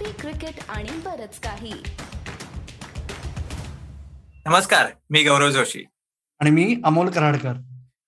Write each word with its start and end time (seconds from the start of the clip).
Coffee 0.00 0.12
cricket 0.20 0.54
आणि 0.68 0.90
बरच 0.90 1.40
काही. 1.40 1.72
नमस्कार 4.46 4.86
मी 5.10 5.22
गौरव 5.24 5.50
जोशी. 5.50 5.84
आणि 6.40 6.50
मी 6.50 6.76
अमोल 6.84 7.10
कराडकर. 7.10 7.52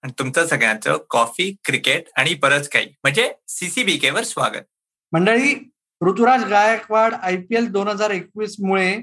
आणि 0.03 0.13
तुमचं 0.19 0.47
सगळ्यांचं 0.47 0.99
कॉफी 1.11 1.57
क्रिकेट 1.65 2.05
आणि 2.17 2.35
बरंच 2.35 2.69
काही. 2.69 2.87
म्हणजे 2.87 3.33
सीसीबीके 3.49 4.11
वर 4.11 4.23
स्वागत. 4.23 4.65
मंडळी 5.13 5.73
Rituraj 6.02 6.45
Gaikwad 6.45 7.14
I 7.14 7.36
P 7.36 7.57
L 7.57 7.66
दोन 7.66 7.89
हजार 7.89 8.11
एकवीस 8.11 8.56
मुळे 8.64 8.96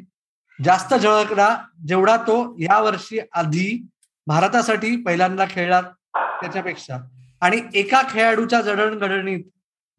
जास्त 0.65 0.93
झळकला 0.93 1.57
जेवढा 1.87 2.17
तो 2.17 2.55
या 2.59 2.81
वर्षी 2.81 3.19
आधी 3.33 3.87
भारतासाठी 4.27 4.95
पहिल्यांदा 4.97 5.45
खेळला 5.49 5.81
त्याच्यापेक्षा. 6.15 6.97
आणि 7.41 7.61
एका 7.73 8.01
खेळाडूच्या 8.09 8.61
जडणघडणीत 8.61 9.43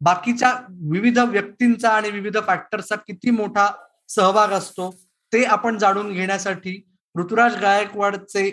बाकीच्या 0.01 0.53
विविध 0.69 1.19
व्यक्तींचा 1.19 1.89
आणि 1.89 2.09
विविध 2.09 2.37
फॅक्टरचा 2.47 2.95
किती 2.95 3.29
मोठा 3.29 3.71
सहभाग 4.09 4.47
असतो 4.47 4.89
ते 5.33 5.43
आपण 5.43 5.77
जाणून 5.77 6.13
घेण्यासाठी 6.13 6.81
ऋतुराज 7.15 7.55
गायकवाडचे 7.57 8.49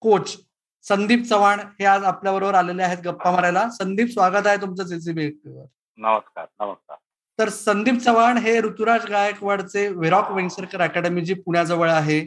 कोच 0.00 0.36
संदीप 0.84 1.22
चव्हाण 1.22 1.60
हे 1.60 1.84
आज 1.84 2.04
आपल्या 2.04 2.32
बरोबर 2.32 2.54
आलेले 2.54 2.82
आहेत 2.82 2.98
गप्पा 2.98 3.30
मारायला. 3.30 3.68
संदीप 3.70 4.08
स्वागत 4.08 4.46
आहे 4.46 4.56
तुमचं 4.56 4.86
सीसीबी 4.86 5.26
नमस्कार 5.26 6.46
नमस्कार. 6.60 6.96
तर 7.38 7.48
संदीप 7.48 7.94
चव्हाण 7.94 8.36
हे 8.36 8.60
ऋतुराज 8.60 9.06
गायकवाडचे 9.06 9.88
वेरॉक 9.88 10.30
वेंगसरकर 10.30 10.80
अकॅडमी 10.80 11.20
जी 11.20 11.34
पुण्याजवळ 11.34 11.90
आहे. 11.90 12.20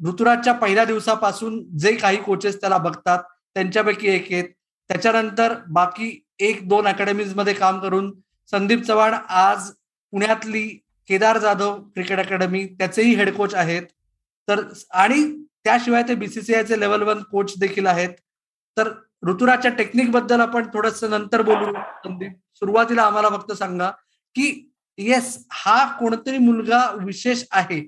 ऋतुराजच्या 0.00 0.52
पहिल्या 0.52 0.84
दिवसापासून 0.84 1.76
जे 1.78 1.94
काही 1.96 2.16
कोचेस 2.16 2.60
त्याला 2.60 2.78
बघतात 2.78 3.22
त्यांच्यापैकी 3.54 4.08
एक 4.08 4.32
आहेत. 4.32 4.44
त्याच्यानंतर 4.90 5.54
बाकी 5.68 6.23
एक 6.40 6.68
दोन 6.68 6.86
अकॅडमीजमध्ये 6.88 7.54
काम 7.54 7.78
करून 7.78 8.12
संदीप 8.52 8.82
चव्हाण 8.82 9.14
आज 9.28 9.70
पुण्यातली 10.12 10.66
केदार 11.08 11.38
जाधव 11.38 11.80
क्रिकेट 11.84 12.18
अकॅडमी 12.18 12.64
त्याचेही 12.78 13.14
हेड 13.14 13.34
कोच 13.34 13.54
आहेत. 13.54 13.82
तर 14.48 14.60
आणि 14.90 15.22
त्याशिवाय 15.64 16.02
ते 16.02 16.14
बीसीसीआयचे 16.14 16.80
लेवल 16.80 17.02
वन 17.02 17.22
कोच 17.22 17.54
देखील 17.58 17.86
आहेत. 17.86 18.10
तर 18.76 18.90
ऋतुराजच्या 19.28 19.70
टेक्निकबद्दल 19.70 20.40
आपण 20.40 20.66
थोडस 20.74 21.02
नंतर 21.04 21.42
बोलू 21.42 21.72
संदीप. 22.04 22.32
सुरुवातीला 22.54 23.02
आम्हाला 23.02 23.28
फक्त 23.28 23.52
सांगा 23.52 23.90
की 24.36 24.70
येस 24.98 25.36
हा 25.52 25.84
कोणतरी 25.98 26.38
मुलगा 26.38 26.80
विशेष 27.00 27.44
आहे 27.50 27.82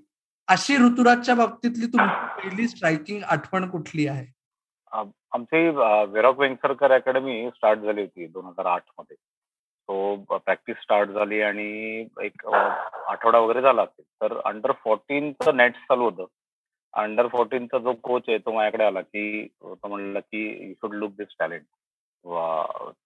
अशी 0.49 0.77
ऋतुराजच्या 0.77 1.35
बाबतीतली 1.35 1.87
तुमची 1.87 2.41
पहिली 2.41 2.69
स्ट्रायकिंग 2.69 3.23
आठवण 3.23 3.69
कुठली 3.71 4.07
आहे? 4.07 4.27
आमची 5.37 5.69
वेरॉक 6.13 6.39
वेंगसरकर 6.41 6.93
अकॅडमी 6.93 7.49
स्टार्ट 7.55 7.79
झाली 7.79 8.01
होती 8.01 8.27
दोन 8.27 8.45
हजार 8.47 8.67
आठमध्ये. 8.67 9.17
तो 9.89 10.37
प्रॅक्टिस 10.37 10.77
स्टार्ट 10.83 11.11
झाली 11.11 11.41
आणि 11.43 12.07
एक 12.23 12.47
आठवडा 12.47 13.39
वगैरे 13.39 13.61
झाला 13.63 13.83
असेल. 13.83 14.05
तर 14.23 14.37
अंडर 14.45 14.73
फोर्टीनचं 14.85 15.57
नेट 15.57 15.75
चालू 15.89 16.05
होतं. 16.05 16.27
अंडर 16.95 17.27
फोर्टीनचा 17.33 17.79
जो 17.79 17.93
कोच 18.03 18.29
आहे 18.29 18.39
तो 18.39 18.53
माझ्याकडे 18.53 18.85
आला 18.85 19.01
की 19.01 19.47
तो 19.47 19.89
म्हणला 19.89 20.21
की 20.21 20.47
you 20.69 20.73
should 20.75 20.95
look 20.95 21.13
this 21.19 21.37
talent 21.39 21.65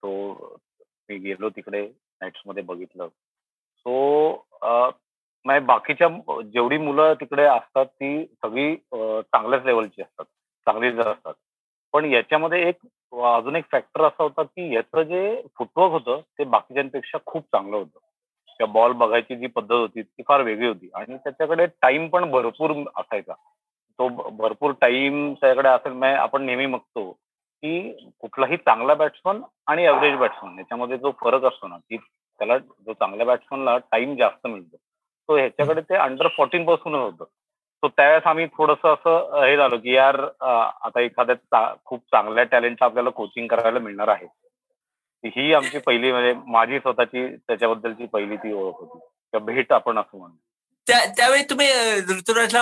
तो 0.03 0.11
मी 1.09 1.17
गेलो 1.17 1.49
तिकडे 1.55 1.81
नेट्समध्ये 2.21 2.63
बघितलं. 2.63 3.07
सो 3.07 4.45
म्हणजे 4.63 5.59
बाकीच्या 5.65 6.07
जेवढी 6.53 6.77
मुलं 6.77 7.13
तिकडे 7.19 7.43
असतात 7.45 7.85
ती 7.85 8.25
सगळी 8.43 8.75
चांगल्याच 8.75 9.65
लेवलची 9.65 10.01
असतात. 10.01 10.25
चांगलीच 10.67 10.97
असतात. 10.97 11.33
पण 11.93 12.05
याच्यामध्ये 12.05 12.67
एक 12.69 12.75
अजून 13.13 13.55
एक 13.55 13.65
फॅक्टर 13.71 14.01
असा 14.01 14.23
होता 14.23 14.43
की 14.43 14.75
याचं 14.75 15.03
जे 15.03 15.41
फुटवर्क 15.57 15.91
होतं 15.91 16.21
ते 16.39 16.43
बाकीच्यांपेक्षा 16.43 17.17
खूप 17.25 17.43
चांगलं 17.43 17.77
होतं. 17.77 17.99
त्या 18.57 18.67
बॉल 18.67 18.91
बघायची 18.91 19.35
जी 19.35 19.47
पद्धत 19.47 19.71
होती 19.71 20.01
ती 20.01 20.23
फार 20.27 20.41
वेगळी 20.41 20.67
होती. 20.67 20.89
आणि 20.93 21.17
त्याच्याकडे 21.17 21.65
टाइम 21.65 22.07
पण 22.07 22.31
भरपूर 22.31 22.71
असायचा. 22.95 23.33
तो 23.99 24.07
भरपूर 24.29 24.71
टाइम 24.81 25.33
त्याच्याकडे 25.33 25.69
असेल 25.69 26.03
आपण 26.03 26.43
नेहमी 26.43 26.65
बघतो 26.65 27.11
की 27.63 27.91
कुठलाही 28.19 28.57
चांगला 28.57 28.93
बॅट्समन 28.93 29.41
आणि 29.67 29.83
एव्हरेज 29.83 30.17
बॅट्समन 30.17 30.59
याच्यामध्ये 30.59 30.97
जो 30.97 31.11
फरक 31.21 31.43
असतो 31.43 31.67
ना 31.67 31.77
की 31.77 31.97
त्याला 31.97 32.57
जो 32.57 32.93
चांगल्या 32.93 33.25
बॅट्समनला 33.25 33.77
टाइम 33.77 34.15
जास्त 34.15 34.47
मिळतो. 34.47 34.77
तो 35.29 35.35
ह्याच्याकडे 35.37 35.81
ते 35.81 35.95
अंडर 35.95 36.27
फोर्टीन 36.27 36.65
पासूनच 36.65 36.99
होतं. 36.99 37.23
सो 37.83 37.87
त्यावेळेस 37.87 38.23
आम्ही 38.27 38.45
थोडस 38.47 38.85
असं 38.85 39.43
हे 39.43 39.55
झालो 39.57 39.77
की 39.77 39.93
यार 39.95 40.15
आता 40.41 41.01
एखाद्या 41.01 41.63
खूप 41.85 41.99
चांगल्या 42.11 42.43
टॅलेंटचं 42.51 42.85
आपल्याला 42.85 43.09
कोचिंग 43.09 43.47
करायला 43.47 43.79
मिळणार 43.79 44.07
आहे. 44.07 44.25
ही 45.23 45.53
आमची 45.53 45.77
पहिली 45.77 46.11
म्हणजे 46.11 46.33
माझी 46.47 46.79
स्वतःची 46.79 47.25
त्याच्याबद्दलची 47.37 48.05
पहिली 48.05 48.35
ती 48.35 48.53
ओळख 48.53 48.79
होती. 48.79 48.99
किंवा 48.99 49.45
भेट 49.45 49.71
आपण 49.73 49.97
असं 49.99 50.17
म्हणू. 50.17 50.35
त्यावेळी 50.87 51.43
तुम्ही 51.49 51.67
ऋतुराजला 52.09 52.61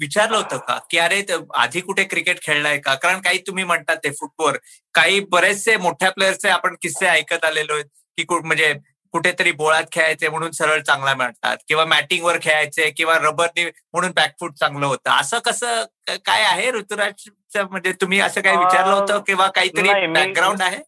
विचारलं 0.00 0.36
होतं 0.36 0.58
का? 0.58 0.78
की 0.90 0.98
अरे 0.98 1.22
आधी 1.54 1.80
कुठे 1.80 2.04
क्रिकेट 2.04 2.42
खेळलाय 2.42 2.78
का? 2.78 2.94
कारण 2.94 3.20
काही 3.20 3.38
तुम्ही 3.46 3.64
म्हणतात 3.64 3.96
ते 4.04 4.10
फुटबॉल 4.20 4.56
काही 4.94 5.20
बरेचसे 5.30 5.76
मोठ्या 5.76 6.10
प्लेयरचे 6.10 6.48
आपण 6.48 6.74
किस्से 6.82 7.06
ऐकत 7.06 7.44
आलेलो 7.44 7.74
आहेत. 7.74 7.84
की 8.18 8.24
म्हणजे 8.44 8.72
कुठेतरी 9.12 9.52
बोळात 9.52 9.84
खेळायचे 9.92 10.28
म्हणून 10.28 10.50
सरळ 10.50 10.80
चांगला 10.80 11.14
मिळतात 11.14 11.56
किंवा 11.68 11.84
मॅटिंगवर 11.84 12.36
खेळायचे 12.42 12.90
किंवा 12.90 13.14
रबरनी 13.22 13.64
म्हणून 13.64 14.10
बॅकफूट 14.16 14.52
चांगलं 14.52 14.86
होतं. 14.86 15.10
असं 15.10 15.38
कसं 15.44 15.84
काय 16.26 16.42
आहे 16.42 16.70
ऋतुराज 16.70 17.28
म्हणजे 17.60 17.92
तुम्ही 18.00 18.20
असं 18.20 18.40
काही 18.40 18.56
विचारलं 18.56 18.94
होतं 18.94 19.20
किंवा 19.26 19.46
काहीतरी 19.54 20.06
बॅकग्राऊंड 20.06 20.62
आहे? 20.62 20.82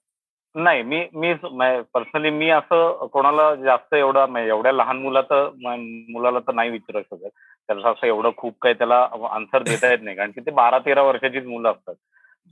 नाही 0.55 0.83
मी 0.83 1.03
मी 1.15 1.33
पर्सनली 1.95 2.31
मी 2.31 2.49
असं 2.51 3.07
कोणाला 3.13 3.55
जास्त 3.55 3.95
एवढं 3.95 4.37
एवढ्या 4.39 4.73
लहान 4.73 4.99
मुलाचं 4.99 5.51
मुलाला 6.13 6.39
तर 6.39 6.53
नाही 6.55 6.71
विचारू 6.71 7.01
शकत. 7.03 7.29
त्याला 7.69 7.89
असं 7.89 8.07
एवढं 8.07 8.31
खूप 8.37 8.55
काही 8.63 8.75
त्याला 8.75 9.07
आन्सर 9.31 9.63
देता 9.63 9.91
येत 9.91 9.99
नाही. 10.03 10.17
कारण 10.17 10.31
की 10.31 10.41
ते 10.41 10.51
बारा 10.51 10.79
तेरा 10.79 11.03
वर्षाचीच 11.03 11.45
मुलं 11.47 11.71
असतात. 11.71 11.95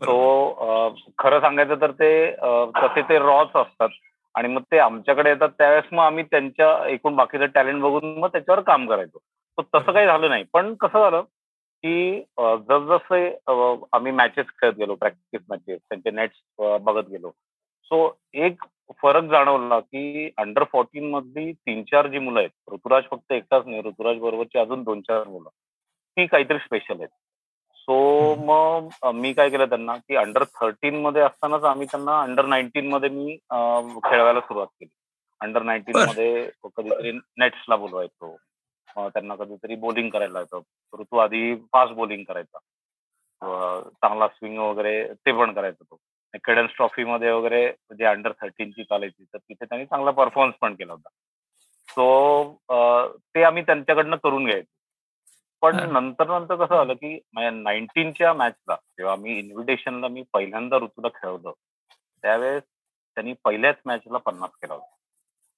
तो 0.01 1.13
खरं 1.19 1.41
सांगायचं 1.41 1.81
तर 1.81 1.91
ते 1.91 2.11
तसे 2.81 3.03
ते 3.03 3.19
रॉच 3.19 3.57
असतात. 3.57 3.89
आणि 4.37 4.49
मग 4.49 4.63
ते 4.73 4.79
आमच्याकडे 4.79 5.31
येतात 5.31 5.49
त्यावेळेस 5.59 5.85
मग 5.93 6.03
आम्ही 6.05 6.25
त्यांच्या 6.25 6.69
एकूण 6.89 7.15
बाकीचं 7.17 7.47
टॅलेंट 7.55 7.81
बघून 7.83 8.19
मग 8.19 8.29
त्याच्यावर 8.33 8.61
काम 8.63 8.87
करायचो. 8.89 9.19
तसं 9.59 9.93
काही 9.93 10.07
झालं 10.07 10.29
नाही. 10.29 10.45
पण 10.53 10.75
कसं 10.75 10.99
झालं 11.01 11.21
की 11.85 12.21
जसजसे 12.71 13.27
आम्ही 13.93 14.13
मॅचेस 14.13 14.47
खेळत 14.61 14.75
गेलो 14.79 14.95
प्रॅक्टिस 14.95 15.41
मॅचेस 15.49 15.81
त्यांचे 15.89 16.11
नेट्स 16.11 16.41
बघत 16.83 17.09
गेलो. 17.11 17.31
सो 17.91 18.09
एक 18.35 18.65
फरक 19.03 19.25
जाणवला 19.31 19.79
की 19.81 20.31
अंडर 20.39 20.65
फोर्टीन 20.73 21.11
मधली 21.11 21.53
तीन 21.53 21.83
चार 21.83 22.07
जी 22.07 22.19
मुलं 22.19 22.39
आहेत 22.41 22.73
ऋतुराज 22.73 23.05
फक्त 23.11 23.33
एकटाच 23.33 23.67
नाही 23.67 23.83
ऋतुराज 23.85 24.19
बरोबरची 24.19 24.59
अजून 24.59 24.83
दोन 24.83 25.01
चार 25.01 25.29
मुलं 25.29 25.49
ती 26.17 26.27
काहीतरी 26.27 26.59
स्पेशल 26.59 26.95
आहेत. 26.99 27.09
सो 27.89 28.35
मग 28.35 29.11
मी 29.15 29.33
काय 29.33 29.51
केलं 29.51 29.69
त्यांना 29.69 29.97
की 29.97 30.17
अंडर 30.17 30.45
थर्टीन 30.61 31.01
मध्ये 31.03 31.23
असतानाच 31.23 31.65
आम्ही 31.65 31.87
त्यांना 31.87 32.21
अंडर 32.21 32.47
नाईन्टीन 32.47 32.89
मध्ये 32.91 33.09
मी 33.09 33.37
खेळवायला 34.05 34.41
सुरुवात 34.41 34.67
केली. 34.67 34.91
अंडर 35.41 35.63
नाईन्टीन 35.63 35.97
मध्ये 35.99 36.49
कधीतरी 36.77 37.13
नेट्सला 37.13 37.77
बोलवायचो. 37.77 38.37
त्यांना 38.97 39.35
कधीतरी 39.35 39.75
बॉलिंग 39.77 40.09
करायला 40.11 40.41
येतो 40.41 40.63
ऋतू 41.01 41.17
आधी 41.19 41.55
फास्ट 41.73 41.95
बॉलिंग 41.95 42.25
करायचा. 42.29 42.59
चांगला 44.03 44.29
स्विंग 44.29 44.59
वगैरे 44.59 45.03
ते 45.27 45.33
पण 45.39 45.53
करायचा 45.53 45.85
तो. 45.91 45.97
केडन्स 46.45 46.71
ट्रॉफी 46.77 47.05
मध्ये 47.05 47.31
वगैरे 47.33 47.67
जे 47.99 48.05
अंडर 48.05 48.33
थर्टीनची 48.41 48.85
चालायची 48.85 49.25
तर 49.25 49.39
तिथे 49.39 49.65
त्यांनी 49.65 49.87
चांगला 49.87 50.11
परफॉर्मन्स 50.11 50.57
पण 50.61 50.75
केला 50.75 50.93
होता. 50.93 51.09
सो 51.89 53.13
ते 53.35 53.43
आम्ही 53.43 53.63
त्यांच्याकडनं 53.63 54.17
करून 54.17 54.45
घ्यायचो. 54.45 54.71
पण 55.67 55.93
नंतर 55.93 56.29
नंतर 56.29 56.55
कसं 56.55 56.77
झालं 56.77 56.95
की 56.95 57.19
नाईन्टीनच्या 57.35 58.33
मॅचला 58.35 58.75
जेव्हा 58.75 59.17
मी 59.17 59.39
इन्व्हिटेशनला 59.39 60.09
मी 60.09 60.23
पहिल्यांदा 60.33 60.77
ऋतूला 60.77 61.09
खेळवलं 61.09 61.51
त्यावेळेस 62.23 62.63
त्यांनी 62.63 63.33
पहिल्याच 63.45 63.77
मॅचला 63.85 64.19
पन्नास 64.19 64.51
केला 64.51 64.75
होता. 64.75 64.95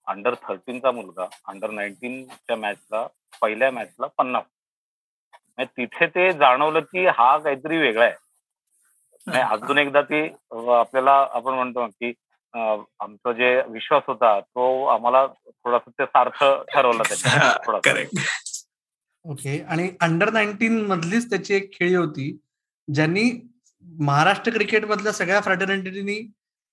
अंडर 0.06 0.34
थर्टीनचा 0.34 0.90
मुलगा 0.90 1.26
अंडर 1.48 1.70
नाईन्टीनच्या 1.70 2.56
मॅचला 2.56 3.06
पहिल्या 3.42 3.70
मॅचला 3.70 4.06
पन्नास. 4.06 4.44
तिथे 5.62 6.06
ते 6.06 6.32
जाणवलं 6.32 6.80
की 6.80 7.06
हा 7.06 7.38
काहीतरी 7.38 7.78
वेगळा 7.78 8.04
आहे. 8.04 9.40
अजून 9.40 9.78
एकदा 9.78 10.02
ती 10.02 10.22
आपल्याला 10.70 11.28
आपण 11.30 11.54
म्हणतो 11.54 11.86
की 11.86 12.12
आमचा 13.00 13.32
जे 13.32 13.62
विश्वास 13.68 14.02
होता 14.06 14.40
तो 14.40 14.84
आम्हाला 14.84 15.26
थोडासा 15.26 15.90
ते 15.90 16.04
सार्थ 16.04 16.44
ठरवला 16.72 17.02
त्याच्या 17.02 17.52
थोडासा. 17.66 17.90
ओके. 19.24 19.58
आणि 19.62 19.88
अंडर 20.00 20.32
नाईन्टीन 20.32 20.80
मधलीच 20.86 21.28
त्याची 21.30 21.54
एक 21.54 21.72
खेळी 21.72 21.94
होती 21.94 22.30
ज्यांनी 22.88 23.30
महाराष्ट्र 23.98 24.52
क्रिकेट 24.52 24.84
मधल्या 24.84 25.12
सगळ्या 25.12 25.40
फ्रॅटर्निटीनी 25.40 26.18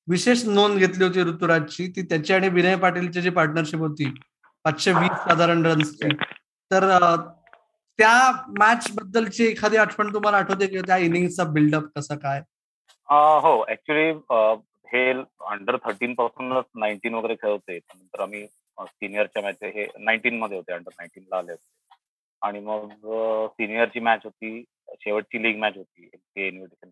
विशेष 0.07 0.43
नोंद 0.45 0.77
घेतली 0.77 1.03
होती 1.03 1.23
ऋतुराजची. 1.23 1.87
ती 1.87 2.01
त्याची 2.01 2.33
आणि 2.33 2.49
विनय 2.49 2.75
पाटीलची 2.75 3.21
जी 3.21 3.29
पार्टनरशिप 3.29 3.79
होती 3.79 4.13
पाचशे 4.65 4.91
वीस 4.93 5.17
साधारण 5.27 5.65
रन्सची 5.65 6.15
तर 6.71 6.85
त्या 7.99 8.31
मॅच 8.59 8.87
बद्दलची 8.95 9.45
एखादी 9.45 9.77
आठवण 9.77 10.13
तुम्हाला 10.13 10.37
आठवते 10.37 10.67
की 10.67 10.79
त्या 10.87 10.97
इनिंगचा 10.97 11.43
बिल्डअप 11.53 11.83
कसा 11.95 12.15
काय? 12.15 12.41
हो. 13.09 13.63
ऍक्च्युली 13.69 14.09
हे 14.93 15.09
अंडर 15.51 15.75
थर्टीन 15.85 16.13
पासूनच 16.13 16.65
नाईन्टीन 16.75 17.13
वगैरे 17.13 17.35
खेळवते 17.35 17.77
नंतर 17.77 18.21
आम्ही 18.21 18.45
सिनियरच्या 18.79 19.43
मॅच 19.43 19.63
हे 19.63 19.85
नाईन्टीन 19.99 20.37
मध्ये 20.39 20.57
होते 20.57 20.73
अंडर 20.73 20.91
नाईन्टीनला 20.91 21.37
आले 21.37 21.51
होते. 21.51 21.84
आणि 22.45 22.59
मग 22.59 22.89
सिनियरची 23.49 23.99
मॅच 23.99 24.21
होती 24.23 24.63
शेवटची 25.01 25.41
लीग 25.43 25.57
मॅच 25.59 25.77
होती 25.77 26.09
इन्व्हिटेशन 26.37 26.89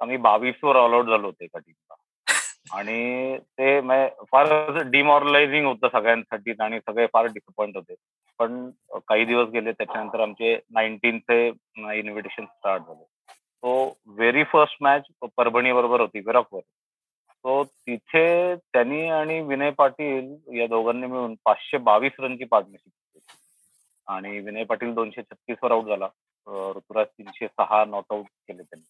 आम्ही 0.00 0.16
बावीसवर 0.16 0.76
ऑल 0.76 0.94
आउट 0.94 1.06
झालो 1.06 1.26
होते 1.26 1.44
एका 1.44 1.58
टीमला 1.58 1.94
आणि 2.70 3.36
ते 3.58 3.80
फार 4.32 4.80
डिमॉरलायझिंग 4.90 5.66
होतं 5.66 5.88
सगळ्यांसाठी 5.92 6.54
आणि 6.60 6.78
सगळे 6.80 7.06
फार 7.12 7.26
डिसअपॉइंट 7.26 7.76
होते. 7.76 7.94
पण 8.40 8.70
काही 9.08 9.24
दिवस 9.24 9.48
गेले 9.48 9.72
त्याच्यानंतर 9.72 10.20
आमचे 10.20 10.54
नाईन्टीनचे 10.70 11.46
इन्व्हिटेशन 11.46 12.44
स्टार्ट 12.44 12.82
झाले. 12.82 13.04
तो 13.62 13.72
व्हेरी 14.08 14.44
फर्स्ट 14.52 14.82
मॅच 14.82 15.02
परभणी 15.36 15.72
बरोबर 15.72 16.00
होती 16.00 16.20
विराकवर 16.26 16.60
तो 17.44 17.62
तिथे 17.64 18.54
त्यांनी 18.56 19.06
आणि 19.10 19.40
विनय 19.42 19.70
पाटील 19.78 20.58
या 20.58 20.66
दोघांनी 20.66 21.06
मिळून 21.06 21.34
पाचशे 21.44 21.78
बावीस 21.80 22.20
रनची 22.20 22.44
पार्टनरशिप 22.44 22.92
आणि 24.08 24.38
विनय 24.40 24.64
पाटील 24.64 24.94
दोनशे 24.94 25.22
छत्तीस 25.22 25.56
वर 25.62 25.72
आउट 25.72 25.86
झाला 25.86 26.08
ऋतुराज 26.76 27.06
तीनशे 27.06 27.46
सहा 27.48 27.84
नॉट 27.84 28.12
आउट 28.12 28.24
केले 28.48 28.62
त्यांनी. 28.62 28.84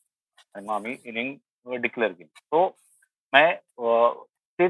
आणि 0.54 0.66
मग 0.66 0.74
आम्ही 0.74 0.96
इनिंग 1.04 1.76
डिक्लेअर 1.80 2.12
केली. 2.12 2.28
तो 2.52 2.68
ते 4.58 4.66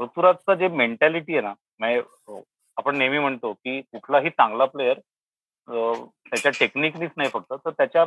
ऋतुराजचं 0.00 0.54
जे 0.54 0.68
मेंटॅलिटी 0.68 1.36
आहे 1.36 1.40
ना 1.42 1.52
आपण 2.76 2.96
नेहमी 2.96 3.18
म्हणतो 3.18 3.52
की 3.52 3.80
कुठलाही 3.82 4.30
चांगला 4.30 4.64
प्लेअर 4.64 4.98
त्याच्या 5.68 6.50
टेक्निकनीच 6.58 7.10
नाही 7.16 7.30
फक्त 7.32 7.52
तर 7.64 7.70
त्याच्या 7.70 8.04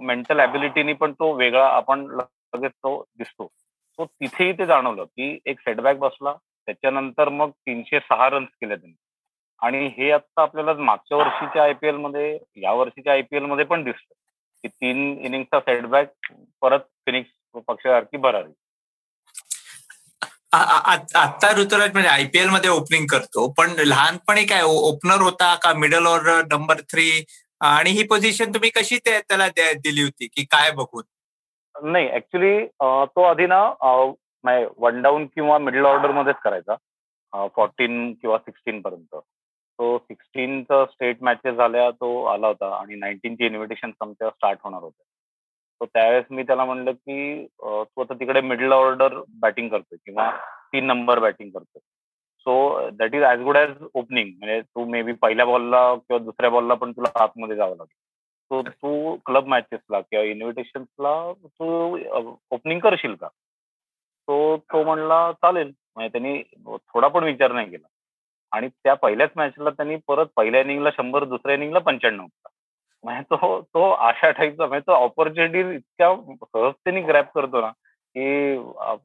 मेंटल 0.00 0.40
ॲबिलिटीनी 0.40 0.92
पण 0.92 1.12
तो 1.12 1.32
वेगळा 1.36 1.66
आपण 1.68 2.06
लगेच 2.16 2.72
तो 2.72 3.02
दिसतो. 3.18 3.46
सो 3.46 4.04
तिथेही 4.04 4.52
ते 4.58 4.66
जाणवलं 4.66 5.04
की 5.04 5.38
एक 5.46 5.60
सेटबॅक 5.60 5.98
बसला 5.98 6.32
त्याच्यानंतर 6.32 7.28
मग 7.28 7.50
तीनशे 7.50 8.00
सहा 8.00 8.28
रन्स 8.30 8.48
केले 8.60 8.76
त्यांनी. 8.76 8.94
आणि 9.62 9.86
हे 9.98 10.10
आता 10.10 10.42
आपल्याला 10.42 10.72
मागच्या 10.74 11.18
वर्षीच्या 11.18 11.62
आयपीएलमध्ये 11.62 12.38
या 12.56 12.72
वर्षीच्या 12.72 13.12
आयपीएलमध्ये 13.12 13.64
पण 13.64 13.82
दिसतं 13.84 14.14
की 14.64 14.68
तीन 14.68 15.18
इनिंगचा 15.18 15.60
सेटबॅक 15.60 16.32
परत 16.62 16.80
फिनिक्स 17.06 17.60
पक्षासारखी 17.66 18.16
भरावी 18.16 18.52
आता 20.52 21.50
ऋतुराज 21.56 21.92
म्हणजे 21.92 22.08
आयपीएलमध्ये 22.08 22.70
ओपनिंग 22.70 23.06
करतो 23.06 23.46
पण 23.58 23.74
लहानपणी 23.78 24.44
काय 24.46 24.62
ओपनर 24.62 25.20
होता 25.20 25.54
का 25.54 25.72
मिडल 25.74 26.06
ऑर्डर 26.06 26.42
नंबर 26.52 26.80
थ्री 26.90 27.10
आणि 27.60 27.90
ही 27.90 28.02
पोझिशन 28.02 28.50
तुम्ही 28.54 28.70
कशी 28.70 28.98
त्याला 29.06 29.48
दिली 29.48 30.02
होती 30.02 30.26
की 30.26 30.44
काय 30.44 30.70
बघून? 30.70 31.02
नाही 31.74 32.08
ऍक्च्युली 32.10 32.66
तो 32.82 33.22
आधी 33.22 33.46
ना 33.46 33.62
वन 34.78 35.00
डाऊन 35.02 35.26
किंवा 35.26 35.58
मिडल 35.58 35.84
ऑर्डर 35.86 36.10
मध्येच 36.10 36.36
करायचा. 36.44 36.76
फोर्टीन 37.56 38.12
किंवा 38.12 38.38
सिक्स्टीन 38.38 38.80
पर्यंत. 38.80 39.16
तो 39.80 39.98
सिक्स्टीनचं 39.98 40.84
स्टेट 40.84 41.22
मॅचेस 41.22 41.54
झाल्या 41.54 41.90
तो 41.90 42.24
आला 42.24 42.46
होता 42.46 42.74
आणि 42.80 42.94
नाईन्टीनची 42.94 43.46
इन्व्हिटेशन 43.46 43.90
आमच्या 44.00 44.30
स्टार्ट 44.30 44.58
होणार 44.64 44.82
होते 44.82 45.02
तर 45.80 45.86
त्यावेळेस 45.86 46.24
मी 46.30 46.42
त्याला 46.42 46.64
म्हणलं 46.64 46.92
की 46.92 47.46
तू 47.46 48.02
आता 48.02 48.14
तिकडे 48.14 48.40
मिडल 48.40 48.72
ऑर्डर 48.72 49.20
बॅटिंग 49.28 49.68
करतोय 49.68 49.98
किंवा 50.04 50.30
तीन 50.72 50.86
नंबर 50.86 51.18
बॅटिंग 51.18 51.50
करतोय. 51.50 51.80
So 52.40 52.90
that 52.90 53.14
is 53.14 53.22
as 53.22 53.40
good 53.40 53.56
as 53.56 53.70
opening 53.94 54.28
म्हणजे 54.38 54.60
तू 54.60 54.84
मे 54.84 55.02
बी 55.02 55.12
पहिल्या 55.12 55.46
बॉलला 55.46 55.94
किंवा 55.94 56.18
दुसऱ्या 56.18 56.50
बॉलला 56.50 56.74
पण 56.74 56.92
तुला 56.92 57.22
आतमध्ये 57.22 57.56
जावं 57.56 57.76
लागेल. 57.76 57.96
सो 58.50 58.62
तू 58.62 59.16
क्लब 59.16 59.46
मॅचेसला 59.46 60.00
किंवा 60.00 60.24
इन्व्हिटेशन्सला 60.24 61.32
तू 61.32 61.98
ओपनिंग 62.50 62.80
करशील 62.80 63.14
का? 63.14 63.28
तो 63.28 64.56
तो 64.56 64.84
म्हणला 64.84 65.32
चालेल. 65.32 65.72
म्हणजे 65.96 66.08
त्यांनी 66.08 66.42
थोडा 66.66 67.08
पण 67.08 67.24
विचार 67.24 67.52
नाही 67.52 67.70
केला. 67.70 67.86
आणि 68.52 68.68
त्या 68.68 68.94
पहिल्याच 68.94 69.30
मॅचला 69.36 69.70
त्यांनी 69.70 69.96
परत 70.08 70.26
पहिल्या 70.36 70.60
इनिंगला 70.60 70.90
शंभर 70.90 71.24
दुसऱ्या 71.24 71.54
इनिंगला 71.54 71.78
पंच्याण्णव 71.78 72.26
म्हणजे 73.04 73.22
तो 73.22 73.60
तो 73.74 73.90
अशा 73.90 74.30
टाईपचा 74.30 74.66
म्हणजे 74.66 74.86
तो 74.86 74.92
ऑपॉर्च्युनिटी 74.92 75.74
इतक्या 75.74 76.14
सहजतेने 76.44 77.00
ग्रॅप 77.00 77.32
करतो 77.34 77.60
ना 77.60 77.70
की 78.16 78.56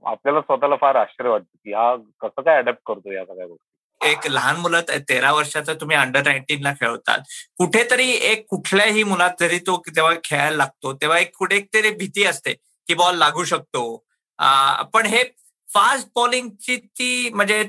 आपल्याला 0.06 0.42
स्वतःला 0.42 0.76
फार 0.76 0.96
आश्चर्य 0.96 1.30
वाटतं 1.30 1.58
की 1.66 1.74
हा 1.74 1.96
कसं 2.22 2.42
काय 2.42 2.58
अडॅप्ट 2.58 2.82
करतो 2.86 3.12
या 3.12 3.26
सगळ्या 3.26 3.46
गोष्टी. 3.46 3.74
एक 4.02 4.28
लहान 4.32 4.56
मुलं 4.56 4.82
तेरा 5.10 5.32
वर्षाचा 5.34 5.74
तुम्ही 5.74 5.96
अंडर 5.98 6.22
नाईन्टीनला 6.26 6.72
खेळवतात. 6.74 7.20
कुठेतरी 7.58 8.10
एक 8.32 8.46
कुठल्याही 8.50 9.04
मुलात 9.04 9.32
जरी 9.40 9.60
तो 9.68 9.78
तेव्हा 9.88 10.14
खेळायला 10.24 10.56
लागतो 10.58 10.94
तेव्हा 10.94 11.20
एक 11.20 11.36
कुठे 11.38 11.60
तरी 11.74 11.92
भीती 12.00 12.26
असते 12.26 12.54
की 12.88 12.94
बॉल 12.94 13.18
लागू 13.18 13.44
शकतो. 13.44 13.86
पण 14.94 15.06
हे 15.06 15.24
फास्ट 15.70 16.08
बॉलिंगची 16.16 16.76
ती 16.78 17.30
म्हणजे 17.34 17.64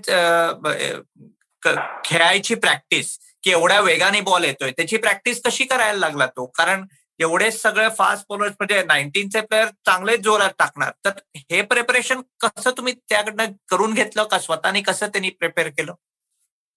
खेळायची 2.05 2.55
प्रॅक्टिस 2.55 3.19
की 3.43 3.51
एवढ्या 3.51 3.81
वेगाने 3.81 4.21
बॉल 4.21 4.45
येतोय 4.45 4.71
त्याची 4.71 4.97
प्रॅक्टिस 4.97 5.43
कशी 5.43 5.65
करायला 5.65 5.99
लागला 5.99 6.27
तो? 6.27 6.47
कारण 6.47 6.85
एवढे 7.21 7.51
सगळे 7.51 7.89
फास्ट 7.89 8.27
बॉलर्स 8.29 8.55
म्हणजे 8.61 8.83
नाईन्टीनचे 8.83 9.41
प्लेअर 9.41 9.69
चांगलेच 9.87 10.21
जोरात 10.21 10.51
टाकणार 10.59 10.91
तर 11.05 11.11
हे 11.37 11.63
प्रिपरेशन 11.63 12.21
कसं 12.41 12.71
तुम्ही 12.71 12.93
त्याकडनं 13.09 13.53
करून 13.71 13.95
घेतलं 13.95 14.25
का? 14.25 14.39
स्वतःने 14.39 14.81
कसं 14.81 15.07
त्यांनी 15.07 15.31
प्रिपेअर 15.31 15.69
केलं? 15.69 15.93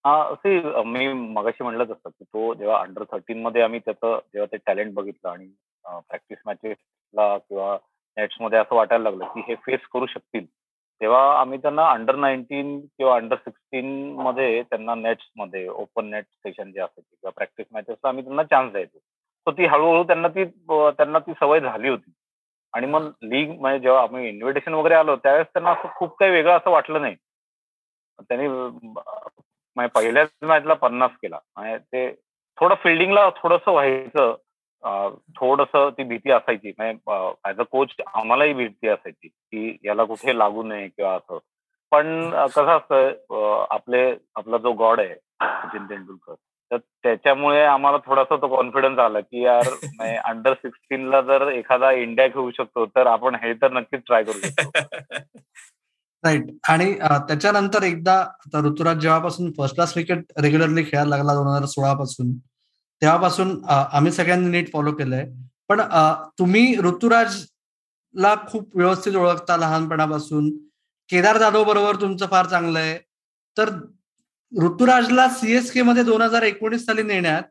हा 0.05 0.83
मी 0.85 1.07
मगाशी 1.13 1.63
म्हणलं 1.63 1.83
तसं 1.83 2.09
की 2.09 2.23
तो 2.23 2.53
जेव्हा 2.53 2.79
अंडर 2.81 3.03
थर्टीन 3.03 3.41
मध्ये 3.41 3.61
आम्ही 3.61 3.79
त्याचं 3.79 4.19
जेव्हा 4.33 4.45
ते 4.45 4.57
टॅलेंट 4.65 4.93
बघितलं 4.93 5.29
आणि 5.29 5.47
प्रॅक्टिस 5.85 6.37
मॅचेसला 6.45 7.37
किंवा 7.37 7.77
नेट्समध्ये 8.17 8.59
असं 8.59 8.75
वाटायला 8.75 9.03
लागलं 9.03 9.25
की 9.25 9.41
हे 9.47 9.55
फेस 9.55 9.79
करू 9.93 10.05
शकतील. 10.05 10.45
तेव्हा 11.09 11.39
आम्ही 11.39 11.57
त्यांना 11.57 11.89
अंडर 11.89 12.15
नाईन्टीन 12.15 12.79
किंवा 12.81 13.15
अंडर 13.15 13.35
सिक्स्टीन 13.35 14.13
मध्ये 14.15 14.61
त्यांना 14.63 14.95
नेट्समध्ये 14.95 15.67
ओपन 15.67 16.05
नेट 16.05 16.23
सेशन 16.23 16.71
जे 16.71 16.79
असायचे 16.79 17.15
किंवा 17.15 17.31
प्रॅक्टिस 17.31 17.65
मॅचेस 17.71 17.97
आम्ही 18.03 18.23
त्यांना 18.23 18.43
चान्स 18.43 18.71
द्यायचो. 18.71 18.97
तर 19.47 19.51
ती 19.51 19.65
हळूहळू 19.65 20.03
त्यांना 20.03 20.27
ती 20.27 20.45
त्यांना 20.97 21.19
ती 21.19 21.33
सवय 21.39 21.59
झाली 21.59 21.89
होती. 21.89 22.11
आणि 22.73 22.87
मग 22.87 23.11
लीग 23.23 23.59
म्हणजे 23.59 23.79
जेव्हा 23.79 24.01
आम्ही 24.01 24.29
इन्व्हिटेशन 24.29 24.73
वगैरे 24.73 24.95
आलो 24.95 25.15
त्यावेळेस 25.15 25.47
त्यांना 25.47 25.71
असं 25.71 25.87
खूप 25.95 26.17
काही 26.17 26.31
वेगळं 26.31 26.57
असं 26.57 26.71
वाटलं 26.71 27.01
नाही. 27.01 27.15
त्यांनी 28.19 28.47
म्हणजे 28.47 29.87
पहिल्याच 29.87 30.29
मॅचला 30.41 30.73
पन्नास 30.73 31.11
केला. 31.11 31.39
आणि 31.55 31.77
ते 31.77 32.11
थोडं 32.59 32.75
फिल्डिंगला 32.75 33.29
थोडंसं 33.29 33.71
व्हायचं 33.71 34.35
थोडस 35.35 35.75
ती 35.75 36.03
भीती 36.03 36.31
असायची. 36.31 36.71
म्हणजे 36.77 37.21
ऍज 37.49 37.59
अ 37.59 37.63
कोच 37.63 37.89
आम्हालाही 38.13 38.53
भीती 38.53 38.87
असायची 38.87 39.27
की 39.27 39.77
याला 39.85 40.03
कुठे 40.03 40.37
लागू 40.37 40.63
नये 40.63 40.87
किंवा 40.87 41.13
असं. 41.15 41.37
पण 41.91 42.29
कसं 42.47 42.77
असतं 42.77 43.65
आपले 43.71 44.15
आपला 44.35 44.57
जो 44.57 44.71
गॉड 44.71 44.99
आहे 44.99 45.15
सचिन 45.41 45.85
तेंडुलकर 45.85 46.33
तर 46.71 46.77
त्याच्यामुळे 46.77 47.63
आम्हाला 47.63 47.97
थोडासा 47.97 48.35
तो 48.35 48.47
कॉन्फिडन्स 48.55 48.99
आला 48.99 49.19
की 49.19 49.43
यार 49.43 49.67
अंडर 50.25 50.53
सिक्स्टीनला 50.53 51.21
जर 51.21 51.47
एखादा 51.47 51.91
इंडिया 51.91 52.27
घेऊ 52.27 52.51
शकतो 52.51 52.85
तर 52.85 53.07
आपण 53.07 53.35
हे 53.35 53.53
तर 53.53 53.71
नक्कीच 53.71 54.01
ट्राय 54.07 54.23
करू 54.23 54.39
शकतो. 54.39 54.69
राईट 56.25 56.43
आणि 56.69 56.93
त्याच्यानंतर 56.99 57.83
एकदा 57.83 58.13
आता 58.13 58.59
ऋतुराज 58.67 58.97
जेव्हापासून 58.97 59.51
फर्स्ट 59.51 59.75
क्लास 59.75 59.93
क्रिकेट 59.93 60.23
रेग्युलरली 60.41 60.83
खेळायला 60.83 61.09
लागला 61.09 61.33
दोन 61.33 61.47
हजार 61.47 61.65
सोळा 61.65 61.93
पासून 61.93 62.31
तेव्हापासून 63.01 63.55
आम्ही 63.69 64.11
सगळ्यांनी 64.11 64.49
नीट 64.49 64.71
फॉलो 64.73 64.91
केलंय. 64.91 65.25
पण 65.69 65.81
तुम्ही 66.39 66.75
ऋतुराजला 66.83 68.33
खूप 68.49 68.75
व्यवस्थित 68.75 69.15
ओळखता 69.15 69.57
लहानपणापासून. 69.57 70.49
केदार 71.09 71.37
जाधव 71.37 71.63
बरोबर 71.63 71.95
तुमचं 72.01 72.27
फार 72.27 72.45
चांगलं 72.45 72.79
आहे. 72.79 72.97
तर 73.57 73.69
ऋतुराजला 74.51 75.27
सीएसके 75.29 75.81
मध्ये 75.81 76.03
दोन 76.03 76.21
हजार 76.21 76.41
एकोणीस 76.43 76.85
साली 76.85 77.03
नेण्यात 77.03 77.43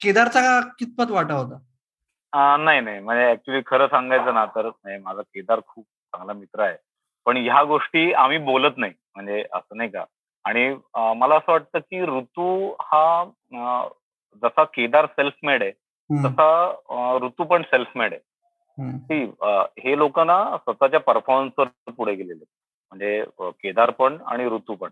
केदारचा 0.00 0.60
कितपत 0.78 1.10
वाटा 1.10 1.34
होता? 1.34 1.58
नाही 2.56 2.80
नाही. 2.80 2.98
म्हणजे 3.00 3.30
ऍक्च्युली 3.30 3.60
खरं 3.66 3.86
सांगायचं 3.86 4.34
ना 4.34 4.44
तर 4.56 4.68
माझा 5.02 5.22
केदार 5.22 5.60
खूप 5.66 5.84
चांगला 5.84 6.32
मित्र 6.32 6.60
आहे. 6.62 6.76
पण 7.26 7.36
ह्या 7.36 7.62
गोष्टी 7.64 8.12
आम्ही 8.12 8.38
बोलत 8.38 8.76
नाही. 8.76 8.92
म्हणजे 9.14 9.42
असं 9.54 9.76
नाही 9.76 9.90
का? 9.90 10.04
आणि 10.44 10.68
मला 11.16 11.36
असं 11.36 11.52
वाटतं 11.52 11.78
की 11.78 12.00
ऋतू 12.06 12.72
हा 12.80 13.24
जसा 14.42 14.64
केदार 14.64 15.06
सेल्फ 15.06 15.34
मेड 15.42 15.62
आहे 15.62 15.72
तसा 16.10 17.16
ऋतू 17.22 17.44
पण 17.44 17.62
सेल्फ 17.62 17.96
मेड 17.96 18.12
आहे 18.12 19.24
हे 19.82 19.96
लोक 19.98 20.18
ना 20.20 20.56
स्वतःच्या 20.56 21.00
परफॉर्मन्सवर 21.00 21.90
पुढे 21.96 22.14
गेलेले 22.14 22.44
म्हणजे 22.92 23.22
केदार 23.40 23.90
पण 23.90 24.16
आणि 24.26 24.46
ऋतू 24.46 24.74
पण. 24.74 24.90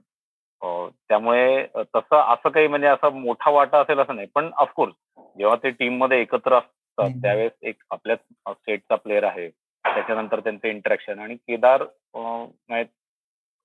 त्यामुळे 1.09 1.67
तसं 1.95 2.17
असं 2.35 2.49
काही 2.49 2.69
म्हणजे 2.69 2.87
असा 2.87 3.09
मोठा 3.11 3.51
वाटा 3.51 3.79
असेल 3.79 3.99
असं 3.99 4.15
नाही. 4.17 4.27
पण 4.35 4.51
ऑफकोर्स 4.57 4.95
जेव्हा 5.39 5.57
ते 5.63 5.71
टीममध्ये 5.71 6.21
एकत्र 6.21 6.55
असतात 6.59 7.21
त्यावेळेस 7.23 7.53
एक 7.63 7.83
आपल्या 7.91 8.17
स्टेटचा 8.17 8.95
प्लेअर 8.95 9.25
आहे. 9.25 9.49
त्याच्यानंतर 9.85 10.41
त्यांचं 10.41 10.69
इंटरॅक्शन 10.69 11.19
आणि 11.19 11.35
केदार 11.37 11.85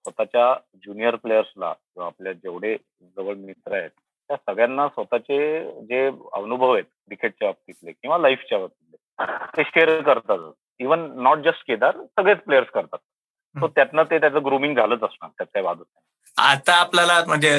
स्वतःच्या 0.06 0.54
ज्युनियर 0.76 1.16
प्लेयर्सला 1.16 1.72
किंवा 1.74 2.08
आपल्या 2.08 2.34
जेवढे 2.34 2.76
जवळ 3.18 3.36
मित्र 3.36 3.78
आहेत 3.78 3.90
त्या 4.30 4.38
सगळ्यांना 4.38 4.88
स्वतःचे 4.88 5.38
जे 5.86 6.06
अनुभव 6.08 6.74
आहेत 6.74 6.84
क्रिकेटच्या 6.84 7.48
बाबतीतले 7.48 7.92
किंवा 7.92 8.18
लाईफच्या 8.18 8.58
बाबतीतले 8.60 9.58
ते 9.58 9.64
शेअर 9.64 10.02
करतात. 10.02 10.52
इवन 10.80 11.00
नॉट 11.24 11.40
जस्ट 11.46 11.64
केदार 11.68 11.98
सगळेच 12.18 12.38
प्लेयर्स 12.46 12.68
करतात. 12.74 12.98
सो 13.56 13.68
त्यातनं 13.68 14.04
ते 14.12 14.20
त्याचं 14.20 14.46
ग्रुमिंग 14.46 14.76
झालंच 14.76 15.04
असणार 15.04 15.30
त्यात 15.30 15.48
काही 15.54 15.66
वादच 15.66 15.86
नाही 15.88 16.08
आता 16.50 16.74
आपल्याला 16.74 17.24
म्हणजे 17.28 17.52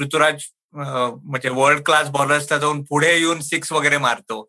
ऋतुराज 0.00 0.44
म्हणजे 0.74 1.48
वर्ल्ड 1.50 1.82
क्लास 1.84 2.10
बॉलर्सला 2.10 2.58
जाऊन 2.58 2.82
पुढे 2.88 3.14
येऊन 3.18 3.40
सिक्स 3.42 3.72
वगैरे 3.72 3.98
मारतो. 3.98 4.42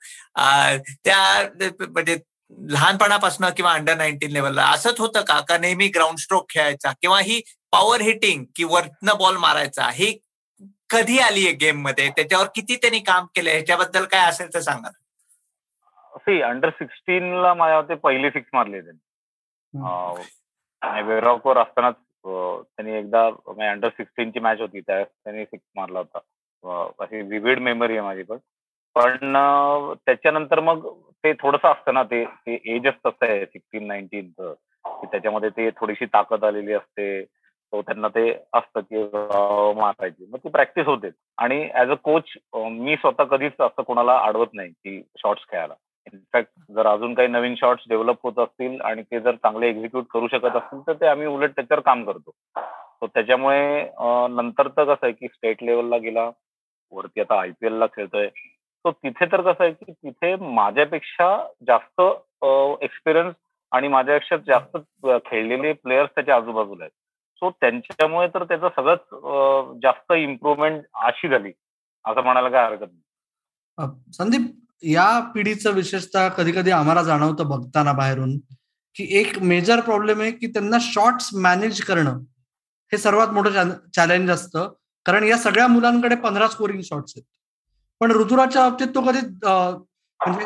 त्या 1.05 1.50
म्हणजे 1.81 2.17
लहानपणापासून 2.71 3.45
किंवा 3.57 3.74
अंडर 3.74 3.95
नाईन्टीन 3.98 4.31
लेवलला 4.31 4.63
असंच 4.65 5.00
होतं 5.00 5.21
का? 5.21 5.39
का 5.39 5.57
नेहमी 5.57 5.88
ग्राउंड 5.88 6.17
स्ट्रोक 6.19 6.50
खेळायचा? 6.50 6.91
किंवा 7.01 7.19
ही 7.19 7.41
पॉवर 7.71 8.01
हिटिंग 8.01 8.43
कि 8.55 8.63
वरनं 8.63 9.17
बॉल 9.19 9.38
मारायचा 9.38 9.89
ही 9.93 10.17
कधी 10.89 11.17
आली 11.19 11.46
आहे 11.46 11.55
गेममध्ये? 11.55 12.10
त्याच्यावर 12.15 12.46
किती 12.55 12.75
त्यांनी 12.75 13.00
काम 13.08 13.25
केलं 13.36 13.50
ह्याच्याबद्दल 13.50 14.05
काय 14.12 14.29
असेल 14.29 14.53
तर 14.53 14.60
सांगा 14.60 14.89
सी 16.13 16.41
अंडर 16.41 16.69
सिक्स्टीन 16.69 17.34
ला 17.41 17.53
माझ्या 17.53 17.81
ते 17.89 17.96
पहिली 17.96 18.29
सिक्स 18.29 18.50
मारली 18.53 18.81
त्यांनी. 18.81 19.00
वेरॉकवर 21.08 21.58
असतानाच 21.58 21.96
त्यांनी 22.25 22.98
एकदा 22.98 23.25
अंडर 23.25 23.89
सिक्स्टीनची 23.89 24.39
मॅच 24.39 24.60
होती 24.60 24.79
त्यावेळेस 24.79 25.08
त्यांनी 25.24 25.46
सिक्स 25.46 25.65
मारला 25.75 26.00
होता. 26.00 26.19
अशी 27.00 27.22
विविड 27.22 27.60
मेमरी 27.60 27.98
आहे 27.98 28.01
माझी 28.01 28.24
पण. 28.24 28.38
पण 28.96 29.34
त्याच्यानंतर 30.05 30.60
मग 30.60 30.88
ते 31.24 31.34
थोडस 31.34 31.65
असतं 31.65 31.93
ना 31.93 32.03
ते 32.12 32.25
एजच 32.46 32.96
तसं 33.05 33.25
आहे 33.25 33.46
सिक्स्टीन 33.46 33.88
नाईन्टीनचं 33.88 34.53
की 34.86 35.08
त्याच्यामध्ये 35.12 35.50
ते 35.50 35.69
थोडीशी 35.79 36.05
ताकद 36.05 36.43
आलेली 36.46 36.74
असते. 36.74 37.22
त्यांना 37.73 38.07
ते 38.07 38.29
असतं 38.53 38.79
की 38.81 39.03
मारायची. 39.79 40.25
मग 40.29 40.38
ती 40.43 40.49
प्रॅक्टिस 40.49 40.85
होते 40.85 41.09
आणि 41.38 41.67
ऍज 41.81 41.89
अ 41.91 41.95
कोच 42.03 42.31
मी 42.55 42.95
स्वतः 42.95 43.23
कधीच 43.31 43.61
असं 43.61 43.83
कोणाला 43.83 44.17
अडवत 44.27 44.53
नाही 44.53 44.69
की 44.69 45.01
शॉर्ट्स 45.17 45.43
खेळायला. 45.51 45.73
इनफॅक्ट 46.13 46.71
जर 46.75 46.88
अजून 46.88 47.13
काही 47.13 47.27
नवीन 47.27 47.55
शॉर्ट्स 47.55 47.83
डेव्हलप 47.89 48.17
होत 48.23 48.39
असतील 48.39 48.79
आणि 48.81 49.01
ते 49.11 49.19
जर 49.19 49.35
चांगले 49.35 49.67
एक्झिक्यूट 49.69 50.05
करू 50.13 50.27
शकत 50.27 50.55
असतील 50.55 50.79
तर 50.88 50.93
ते 51.01 51.07
आम्ही 51.07 51.27
उलट 51.27 51.51
त्याच्यावर 51.55 51.81
काम 51.85 52.03
करतो. 52.05 52.31
त्याच्यामुळे 53.05 53.81
नंतर 54.35 54.67
तर 54.67 54.83
कसं 54.83 55.05
आहे 55.05 55.11
की 55.11 55.27
स्टेट 55.27 55.63
लेवलला 55.63 55.97
गेला 55.97 56.29
वरती 56.91 57.21
आता 57.21 57.39
आयपीएल 57.41 57.73
ला 57.73 57.85
खेळतोय. 57.85 58.27
तो 58.85 58.91
तिथे 58.91 59.25
तर 59.31 59.41
कसं 59.41 59.63
आहे 59.63 59.71
की 59.73 59.91
तिथे 59.91 60.35
माझ्यापेक्षा 60.53 61.35
जास्त 61.67 62.01
एक्सपिरियन्स 62.83 63.35
आणि 63.71 63.88
माझ्यापेक्षा 63.88 64.35
जास्त 64.47 64.77
खेळलेले 65.25 65.73
प्लेयर्स 65.73 66.09
त्याच्या 66.15 66.35
आजूबाजूला 66.35 66.83
आहेत. 66.83 66.91
सो 67.41 67.50
त्यांच्यामुळे 67.62 68.27
तर 68.27 68.43
त्याचं 68.43 68.69
सगळंच 68.75 69.79
जास्त 69.84 70.12
इम्प्रुव्हमेंट 70.13 70.81
अशी 71.08 71.27
झाली. 71.29 71.51
असं 72.05 72.22
म्हणायला 72.24 72.50
काय 72.50 72.65
हरकत 72.65 72.88
नाही. 72.91 74.12
संदीप 74.13 74.50
या 74.84 75.08
पिढीचं 75.34 75.74
विशेषतः 75.74 76.27
कधी 76.38 76.51
कधी 76.51 76.72
आम्हाला 76.72 77.03
जाणवतं 77.03 77.48
बघताना 77.50 77.91
बाहेरून 77.93 78.38
की 78.96 79.08
एक 79.19 79.38
मेजर 79.43 79.79
प्रॉब्लेम 79.79 80.22
आहे 80.22 80.31
की 80.31 80.48
त्यांना 80.48 80.77
शॉर्ट्स 80.81 81.29
मॅनेज 81.43 81.81
करणं 81.86 82.19
हे 82.91 82.98
सर्वात 82.98 83.27
मोठं 83.34 83.69
चॅलेंज 83.96 84.29
असतं. 84.31 84.72
कारण 85.05 85.24
या 85.24 85.38
सगळ्या 85.38 85.67
मुलांकडे 85.67 86.15
पंधरा 86.24 86.48
स्कोरिंग 86.48 86.81
शॉट्स 86.84 87.13
आहेत. 87.15 87.24
पण 88.01 88.12
ऋतुराच्या 88.12 88.67
बाबतीत 88.69 88.88
तो 88.96 89.01
कधी 89.01 89.19
म्हणजे 89.43 90.46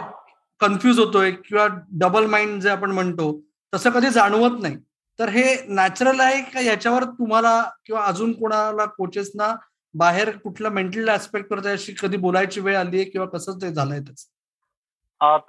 कन्फ्युज 0.61 0.99
होतोय 0.99 1.31
किंवा 1.31 1.67
डबल 2.01 2.25
माइंड 2.29 2.61
जे 2.61 2.69
आपण 2.69 2.91
म्हणतो 2.91 3.31
तसं 3.73 3.89
कधी 3.89 4.09
जाणवत 4.09 4.61
नाही. 4.61 4.75
तर 5.19 5.29
हे 5.29 5.43
नॅचरल 5.75 6.19
आहे 6.19 6.41
का 6.53 6.61
याच्यावर 6.61 7.03
तुम्हाला 7.19 7.61
किंवा 7.85 8.03
अजून 8.05 8.31
कोणाला 8.33 8.85
कोचेसना 8.97 9.53
बाहेर 9.95 10.29
कुठल्या 10.43 10.71
मेंटल 10.71 11.09
ऍस्पेक्टवर 11.09 11.59
त्याशी 11.63 11.93
कधी 12.01 12.17
बोलायची 12.17 12.61
वेळ 12.61 12.75
आली 12.77 12.97
आहे 12.97 13.09
किंवा 13.09 13.27
कसं 13.33 13.57
ते 13.61 13.71
झालंय 13.73 13.99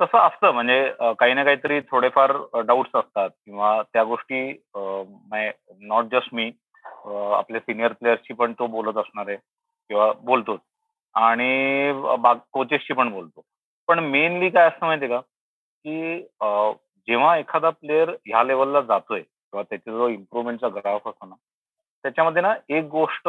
तसं 0.00 0.18
असतं. 0.18 0.50
म्हणजे 0.52 0.90
काही 1.21 1.35
ना 1.35 1.44
काहीतरी 1.44 1.80
थोडेफार 1.90 2.33
डाऊट्स 2.66 2.97
असतात 2.97 3.30
किंवा 3.30 3.80
त्या 3.92 4.04
गोष्टी 4.04 4.42
नॉट 5.88 6.04
जस्ट 6.12 6.35
मी 6.35 6.50
आपले 7.37 7.59
सिनियर 7.61 7.92
प्लेयर्सची 7.92 8.35
पण 8.35 8.52
तो 8.59 8.66
बोलत 8.66 8.99
असणार 8.99 9.28
आहे 9.28 9.37
किंवा 9.37 10.12
बोलतोच. 10.25 10.61
आणि 11.14 11.92
कोचेसची 12.52 12.92
पण 12.94 13.09
बोलतो. 13.12 13.42
पण 13.88 13.99
मेनली 14.04 14.49
काय 14.50 14.66
असतं 14.68 14.87
माहितीये 14.87 15.11
का? 15.11 15.21
की 15.21 16.21
जेव्हा 17.09 17.37
एखादा 17.38 17.71
प्लेअर 17.71 18.11
ह्या 18.26 18.42
लेवलला 18.44 18.80
जातोय 18.80 19.23
किंवा 19.55 19.63
त्याचा 19.71 19.91
जो 19.91 20.07
इम्प्रुव्हमेंटचा 20.09 20.69
ग्राफ 20.75 21.07
असतो 21.09 21.27
ना 21.27 21.35
त्याच्यामध्ये 22.05 22.43
ना 22.43 22.55
एक 22.69 22.85
गोष्ट 22.91 23.29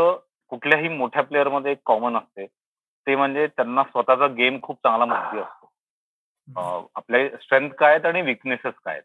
कुठल्याही 0.51 0.88
मोठ्या 0.89 1.24
प्लेअरमध्ये 1.24 1.72
एक 1.72 1.79
कॉमन 1.86 2.15
असते. 2.17 2.46
ते 2.46 3.15
म्हणजे 3.15 3.46
त्यांना 3.48 3.84
स्वतःचा 3.84 4.27
गेम 4.38 4.58
खूप 4.63 4.77
चांगला 4.84 5.05
माहिती 5.05 5.39
असतो. 5.39 5.70
आपले 6.96 7.27
स्ट्रेंथ 7.41 7.70
काय 7.79 7.91
आहेत 7.91 8.05
आणि 8.05 8.22
विकनेसेस 8.22 8.74
काय 8.86 8.94
आहेत. 8.94 9.03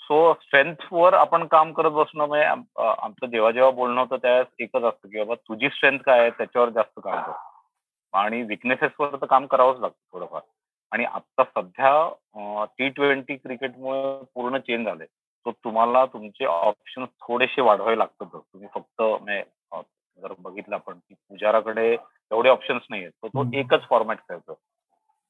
सो 0.00 0.32
स्ट्रेंथवर 0.42 1.14
आपण 1.14 1.46
काम 1.46 1.72
करत 1.72 1.90
बसणं 1.90 2.26
म्हणजे 2.26 2.44
आमचं 2.46 3.26
जेव्हा 3.26 3.50
जेव्हा 3.50 3.70
बोलणं 3.70 4.00
होतं 4.00 4.16
त्यावेळेस 4.16 4.46
एकच 4.58 4.82
असतं 4.82 5.08
की 5.08 5.18
बाबा 5.18 5.34
तुझी 5.48 5.68
स्ट्रेंथ 5.68 5.98
काय 5.98 6.20
आहे 6.20 6.30
त्याच्यावर 6.30 6.68
जास्त 6.68 7.00
काम 7.04 7.22
कर. 7.22 7.32
आणि 8.12 8.42
विकनेसेसवर 8.42 9.16
तर 9.16 9.26
काम 9.26 9.46
करावंच 9.46 9.80
लागतं 9.80 10.12
थोडंफार. 10.12 10.40
आणि 10.92 11.04
आता 11.04 11.44
सध्या 11.44 12.64
टी 12.78 12.88
ट्वेंटी 12.88 13.36
क्रिकेटमुळे 13.36 14.02
पूर्ण 14.34 14.58
चेंज 14.58 14.86
झालंय. 14.86 15.06
तो 15.46 15.52
तुम्हाला 15.52 16.04
तुमचे 16.04 16.44
ऑप्शन 16.44 17.04
थोडेसे 17.04 17.60
वाढवावे 17.60 17.98
लागतात 17.98 18.36
तुम्ही 18.36 18.68
फक्त 18.74 19.02
जर 20.22 20.32
बघितलं 20.38 20.74
आपण 20.74 20.92
की 20.92 21.14
पुजाराकडे 21.14 21.96
एवढे 22.30 22.48
ऑप्शन्स 22.48 22.82
नाही 22.90 23.02
आहेत 23.02 23.12
तो 23.22 23.28
तो 23.28 23.58
एकच 23.58 23.88
फॉर्मॅट 23.88 24.18
खेळतो. 24.18 24.54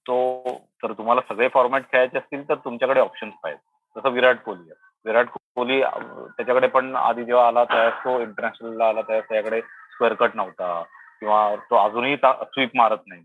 तो 0.07 0.43
तर 0.83 0.93
तुम्हाला 0.93 1.21
सगळे 1.21 1.49
फॉर्मॅट 1.49 1.83
खेळायचे 1.83 2.19
असतील 2.19 2.49
तर 2.49 2.55
तुमच्याकडे 2.55 3.01
ऑप्शन्स 3.01 3.35
पाहिजे 3.43 4.01
जसं 4.01 4.09
विराट 4.09 4.41
कोहली 4.41 4.71
आहे. 4.71 4.85
विराट 5.05 5.29
कोहली 5.29 5.81
त्याच्याकडे 5.83 6.67
पण 6.67 6.97
आधी 6.97 7.25
जेव्हा 7.25 7.47
आला 7.49 7.65
त्यावेळेस 7.65 7.95
तो 7.95 8.21
इंटरनॅशनलला 8.21 8.89
आला 8.89 9.01
त्यावेळेस 9.03 9.29
त्याच्याकडे 9.29 9.61
स्क्वेअर 9.61 10.15
कट 10.15 10.37
नव्हता. 10.37 10.83
किंवा 11.21 11.55
तो 11.71 11.77
अजूनही 11.77 12.17
स्वीप 12.17 12.71
मारत 12.75 12.99
नाही. 13.07 13.23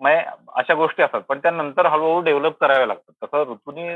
अशा 0.00 0.74
गोष्टी 0.74 1.02
असतात. 1.02 1.20
पण 1.28 1.38
त्यानंतर 1.38 1.86
हळूहळू 1.86 2.20
डेव्हलप 2.20 2.58
कराव्या 2.60 2.86
लागतात. 2.86 3.12
तसं 3.24 3.50
ऋतूनी 3.52 3.88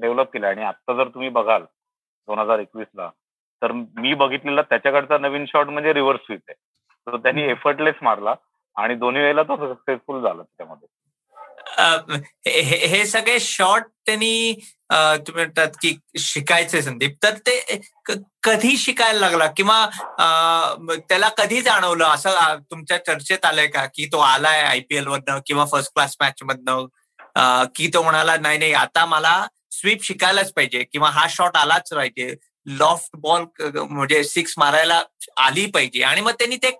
डेव्हलप 0.00 0.32
केलं 0.32 0.46
आणि 0.46 0.62
आता 0.64 0.94
जर 0.96 1.08
तुम्ही 1.08 1.28
बघाल 1.28 1.62
दोन 2.28 2.38
हजार 2.38 2.58
एकवीस 2.58 2.86
ला 2.96 3.10
तर 3.62 3.72
मी 3.72 4.14
बघितलेला 4.14 4.62
त्याच्याकडचा 4.62 5.18
नवीन 5.18 5.44
शॉट 5.48 5.68
म्हणजे 5.68 5.92
रिव्हर्स 5.94 6.20
स्वीप 6.20 6.40
आहे. 6.48 6.54
तर 7.06 7.16
त्यांनी 7.16 7.42
एफर्टलेस 7.42 7.94
मारला 8.02 8.34
आणि 8.76 8.94
दोन्ही 8.94 9.22
वेळेला 9.22 9.42
तो 9.42 9.56
सक्सेसफुल 9.74 10.20
झाला 10.22 10.42
त्याच्यामध्ये. 10.42 10.88
हे 11.78 13.04
सगळे 13.06 13.38
शॉर्ट 13.40 13.84
त्यांनी 14.06 14.52
तुम्ही 14.90 15.34
म्हणतात 15.34 15.68
की 15.82 15.94
शिकायचे 16.18 16.82
संदीप. 16.82 17.14
तर 17.22 17.34
ते 17.46 17.80
कधी 18.44 18.76
शिकायला 18.76 19.18
लागला? 19.20 19.46
किंवा 19.56 19.86
त्याला 21.08 21.28
कधी 21.38 21.60
जाणवलं? 21.62 22.04
असं 22.04 22.58
तुमच्या 22.70 22.98
चर्चेत 23.06 23.44
आलंय 23.44 23.66
का? 23.66 23.84
की 23.94 24.06
तो 24.12 24.18
आलाय 24.18 24.62
आयपीएल 24.62 25.06
मधनं 25.06 25.38
किंवा 25.46 25.64
फर्स्ट 25.72 25.92
क्लास 25.94 26.16
मॅच 26.20 26.42
मधनं? 26.44 26.86
की 27.76 27.88
तो 27.94 28.02
म्हणाला 28.02 28.36
नाही 28.40 28.58
नाही 28.58 28.72
आता 28.74 29.04
मला 29.06 29.46
स्वीप 29.72 30.02
शिकायलाच 30.04 30.52
पाहिजे 30.52 30.82
किंवा 30.92 31.08
हा 31.10 31.26
शॉट 31.30 31.56
आलाच 31.56 31.92
पाहिजे. 31.94 32.34
लॉफ्ट 32.66 33.16
बॉल 33.20 33.44
म्हणजे 33.74 34.22
सिक्स 34.24 34.54
मारायला 34.58 35.02
आली 35.46 35.66
पाहिजे. 35.74 36.02
आणि 36.02 36.20
मग 36.20 36.32
त्यांनी 36.38 36.56
ते 36.62 36.70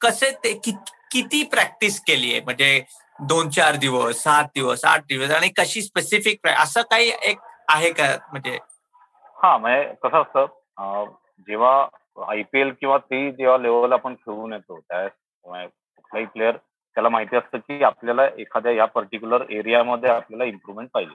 कसे 0.00 0.30
ते 0.44 0.52
किती 1.12 1.42
प्रॅक्टिस 1.52 2.00
केली 2.06 2.30
आहे 2.32 2.40
म्हणजे 2.40 2.80
दोन 3.20 3.48
चार 3.50 3.76
दिवस 3.76 4.22
सात 4.22 4.44
दिवस 4.54 4.84
आठ 4.84 5.00
दिवस 5.08 5.30
आणि 5.30 5.48
कशी 5.56 5.82
स्पेसिफिक 5.82 6.46
असं 6.48 6.82
काही 6.90 7.10
एक 7.22 7.38
आहे 7.68 7.90
का 7.92 8.04
म्हणजे? 8.30 8.58
हा 9.36 9.56
म्हणजे 9.58 9.92
कसं 10.02 10.22
असतं 10.22 11.04
जेव्हा 11.48 11.86
आयपीएल 12.28 12.70
किंवा 12.70 12.96
ते 13.00 13.30
जेव्हा 13.32 13.56
लेवल 13.58 13.92
आपण 13.92 14.14
खेळून 14.14 14.52
येतो 14.52 14.78
त्यावेळेस 14.78 15.12
म्हणजे 15.44 15.66
कुठलाही 15.66 16.26
प्लेअर 16.26 16.56
त्याला 16.56 17.08
माहिती 17.08 17.36
असतं 17.36 17.58
की 17.58 17.82
आपल्याला 17.84 18.26
एखाद्या 18.38 18.72
या 18.72 18.84
पर्टिक्युलर 18.84 19.44
एरियामध्ये 19.50 20.10
आपल्याला 20.10 20.44
इम्प्रुव्हमेंट 20.44 20.88
पाहिजे. 20.94 21.12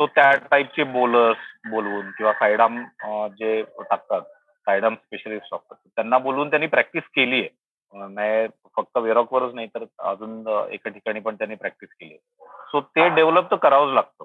सो 0.00 0.06
त्या 0.06 0.30
टाईपचे 0.50 0.82
बोलर्स 0.92 1.38
बोलवून 1.70 2.10
किंवा 2.10 2.32
सायडाम 2.32 2.78
जे 3.38 3.60
टाकतात 3.80 4.22
सायडाम 4.66 4.94
स्पेशलिस्ट 4.94 5.54
असतात 5.54 5.76
त्यांना 5.96 6.18
बोलवून 6.18 6.50
त्यांनी 6.50 6.66
प्रॅक्टिस 6.66 7.02
केली 7.14 7.40
आहे 7.40 7.48
फक्त 8.76 8.98
वेरॉकवरच 8.98 9.54
नाही 9.54 9.66
तर 9.74 9.84
अजून 10.10 10.46
एका 10.72 10.90
ठिकाणी 10.90 11.20
पण 11.20 11.34
त्यांनी 11.34 11.54
प्रॅक्टिस 11.54 11.88
केली 11.90 12.16
सो 12.72 12.80
ते 12.80 13.08
डेव्हलप 13.14 13.50
तर 13.50 13.56
करावंच 13.56 13.94
लागतं. 13.94 14.24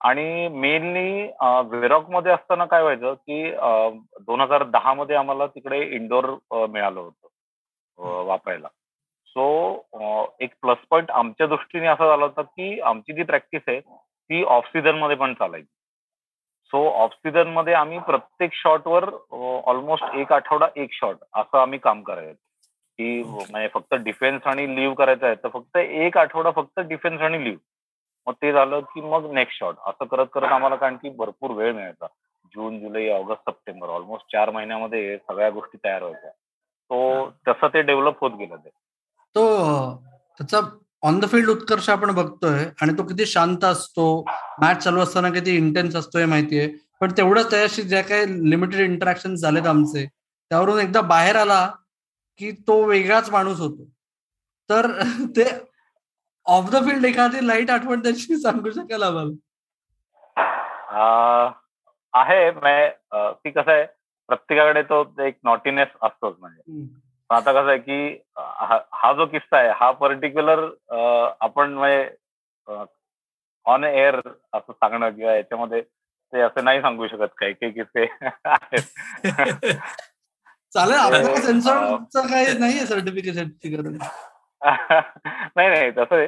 आणि 0.00 0.48
मेनली 0.48 1.22
वेरॉकमध्ये 1.70 2.32
असताना 2.32 2.64
काय 2.64 2.82
व्हायचं 2.82 3.14
की 3.14 3.50
दोन 4.26 4.40
हजार 4.40 4.62
दहा 4.66 4.94
मध्ये 4.94 5.16
आम्हाला 5.16 5.46
तिकडे 5.46 5.80
इंडोर 5.96 6.26
मिळालं 6.52 7.00
होतं 7.00 8.24
वापरायला 8.26 8.68
सो 9.28 10.24
एक 10.40 10.54
प्लस 10.62 10.86
पॉईंट 10.90 11.10
आमच्या 11.10 11.46
दृष्टीने 11.46 11.86
असा 11.86 12.06
झाला 12.08 12.24
होता 12.24 12.42
की 12.42 12.78
आमची 12.80 13.12
जी 13.12 13.22
प्रॅक्टिस 13.22 13.62
आहे 13.68 13.80
ती 13.80 14.42
ऑफ 14.44 14.66
सीझनमध्ये 14.66 15.16
पण 15.16 15.34
चालायची. 15.34 15.66
सो 16.72 16.86
ऑफ 17.02 17.10
सीझनमध्ये 17.14 17.74
आम्ही 17.74 17.98
प्रत्येक 18.06 18.50
शॉटवर 18.54 19.08
ऑलमोस्ट 19.66 20.14
एक 20.14 20.32
आठवडा 20.32 20.66
एक 20.76 20.92
शॉट 20.92 21.16
असं 21.34 21.58
आम्ही 21.58 21.78
काम 21.78 22.02
करायचं. 22.02 22.40
की 23.00 23.22
म्हणजे 23.22 23.68
फक्त 23.74 23.94
डिफेन्स 23.94 24.46
आणि 24.46 24.74
लिव्ह 24.76 24.94
करायचं 24.94 25.26
आहे 25.26 25.34
तर 25.34 25.48
फक्त 25.48 25.76
एक 25.76 26.16
आठवडा 26.18 26.50
फक्त 26.50 26.80
डिफेन्स 26.80 27.20
आणि 27.20 27.44
लिव्ह 27.44 27.58
मग 28.26 28.32
ते 28.32 28.52
झालं 28.52 28.80
की 28.80 29.00
मग 29.00 29.30
नेक्स्ट 29.32 29.58
शॉट 29.58 29.74
असं 29.86 30.04
करत 30.04 30.26
करत 30.34 30.52
आम्हाला 30.52 30.76
कारण 30.76 30.96
की 30.96 31.08
भरपूर 31.08 31.50
वेळ 31.50 31.72
मिळायचा. 31.72 32.06
जून 32.54 32.78
जुलै 32.80 33.08
ऑगस्ट 33.10 33.50
सप्टेंबर 33.50 33.88
ऑलमोस्ट 33.88 34.32
चार 34.32 34.50
महिन्यामध्ये 34.50 35.16
सगळ्या 35.18 35.50
गोष्टी 35.50 35.78
तयार 35.84 36.02
व्हायच्या. 36.02 36.30
तो 36.30 37.30
तसं 37.48 37.68
ते 37.74 37.82
डेव्हलप 37.82 38.20
होत 38.20 38.30
गेलं 38.30 38.56
ते. 38.56 38.68
तो 39.36 40.02
त्याचा 40.38 40.60
ऑन 41.02 41.18
द 41.20 41.24
फील्ड 41.24 41.48
उत्कर्ष 41.48 41.88
आपण 41.90 42.14
बघतोय 42.14 42.64
आणि 42.82 42.92
तो 42.98 43.02
किती 43.02 43.26
शांत 43.26 43.64
असतो. 43.64 44.24
मॅच 44.60 44.82
चालू 44.84 45.00
असताना 45.00 45.30
किती 45.30 45.56
इंटेन्स 45.56 45.96
असतो 45.96 46.18
हे 46.18 46.24
माहितीये 46.24 46.68
पण 47.00 47.12
तेवढंच 47.16 47.50
त्याच्याशी 47.50 47.82
ज्या 47.82 48.02
काही 48.02 48.50
लिमिटेड 48.50 48.80
इंटरॅक्शन 48.80 49.34
झालेत 49.34 49.66
आमचे 49.66 50.06
त्यावरून 50.06 50.80
एकदा 50.80 51.00
बाहेर 51.00 51.36
आला 51.36 51.68
की 52.40 52.50
तो 52.52 52.84
वेगळाच 52.84 53.30
माणूस 53.30 53.60
होतो. 53.60 53.84
तर 54.70 54.86
ते 55.36 55.44
ऑफ 56.46 56.70
द 56.70 56.76
फील्ड 56.84 57.04
एखादी 57.04 57.46
लाइट 57.46 57.70
आठवण 57.70 58.00
त्याची 58.00 58.36
सांगू 58.36 58.70
शकाल 58.70 59.02
आम्हाला? 59.02 59.30
आहे 62.14 62.50
ती 63.44 63.50
कसं 63.50 63.70
आहे 63.70 63.84
प्रत्येकाकडे 64.28 64.82
तो 64.82 65.22
एक 65.22 65.38
नॉटीनेस 65.44 65.88
असतोच 66.02 66.34
म्हणजे. 66.38 66.86
आता 67.30 67.52
कसं 67.52 67.68
आहे 67.68 67.78
की 67.78 68.22
हा 68.92 69.12
जो 69.12 69.26
किस्सा 69.26 69.58
आहे 69.58 69.68
हा 69.70 69.90
पर्टिक्युलर 69.90 70.64
आपण 71.40 71.72
म्हणजे 71.72 72.84
ऑन 73.66 73.84
एअर 73.84 74.20
असं 74.52 74.72
सांगणं 74.72 75.10
किंवा 75.10 75.34
याच्यामध्ये 75.36 75.80
ते 75.82 76.40
असं 76.40 76.64
नाही 76.64 76.80
सांगू 76.80 77.06
शकत 77.06 77.34
काही 77.36 77.52
काही 77.52 77.72
किस्से 77.72 78.06
चालेल 80.72 80.96
आपल्याला 80.96 81.40
सेन्सॉरचं 81.42 82.26
काही 82.26 82.58
नाहीये 82.58 82.84
नाही 85.56 85.68
नाही 85.68 85.90
तसं 85.90 86.14
आहे. 86.16 86.26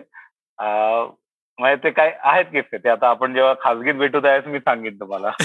म्हणजे 1.59 1.77
ते 1.85 1.91
काय 1.91 2.13
आहेत 2.23 2.45
किस्से 2.45 2.79
ते 2.79 2.89
आता 2.89 3.09
आपण 3.09 3.35
जेव्हा 3.35 3.53
खासगीत 3.61 3.95
भेटू 3.95 4.21
त्यावेळेस 4.21 4.47
मी 4.47 4.59
सांगेन 4.59 4.97
तुम्हाला. 5.01 5.31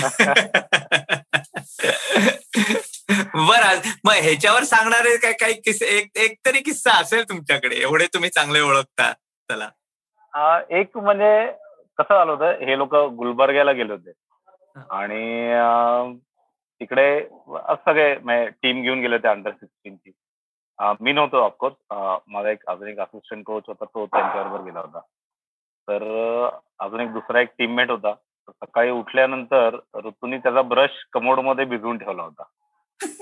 बर 3.36 3.64
मग 4.06 4.14
ह्याच्यावर 4.14 4.64
सांगणारे 4.64 5.16
काय 5.18 5.34
काही 5.34 5.54
किस्से 5.54 5.86
एक 5.98 6.18
एक 6.18 6.36
तरी 6.46 6.60
किस्सा 6.62 6.92
असेल 6.92 7.24
तुमच्याकडे 7.30 7.76
एवढे 7.76 8.06
तुम्ही 8.14 8.30
चांगले 8.30 8.60
ओळखता 8.60 9.12
चला. 9.50 9.70
एक 10.70 10.98
म्हणजे 10.98 11.46
कसं 12.00 12.14
झालं 12.14 12.32
होतं 12.32 12.66
हे 12.66 12.78
लोक 12.78 12.96
गुलबर्ग्याला 12.96 13.72
गेले 13.72 13.94
होते. 13.94 14.12
आणि 14.92 15.54
तिकडे 16.82 17.22
सगळे 17.86 18.48
टीम 18.62 18.82
घेऊन 18.82 19.00
गेले 19.02 19.16
होते 19.16 19.28
अंडर 19.28 19.52
सिक्स्टीनची 19.52 20.12
मी 21.02 21.12
नव्हतो 21.14 21.38
ऑफकोर्स 21.38 21.76
माझा 22.28 22.50
एक 22.50 22.66
अजून 22.70 22.88
एक 22.88 23.00
असिस्टंट 23.00 23.44
कोच 23.46 23.64
होता 23.68 23.86
तो 23.86 24.06
त्यांच्याबरोबर 24.06 24.64
गेला 24.64 24.80
होता. 24.80 25.00
तर 25.88 26.04
अजून 26.86 27.00
एक 27.00 27.12
दुसरा 27.14 27.42
एक 27.42 27.50
टीममेट 27.58 27.90
होता. 27.92 28.14
सकाळी 28.50 28.90
उठल्यानंतर 28.92 29.78
ऋतूनी 30.06 30.38
त्याचा 30.38 30.62
ब्रश 30.62 31.04
कमोडमध्ये 31.14 31.66
भिजवून 31.66 31.98
ठेवला 31.98 32.24
होता. 32.24 32.44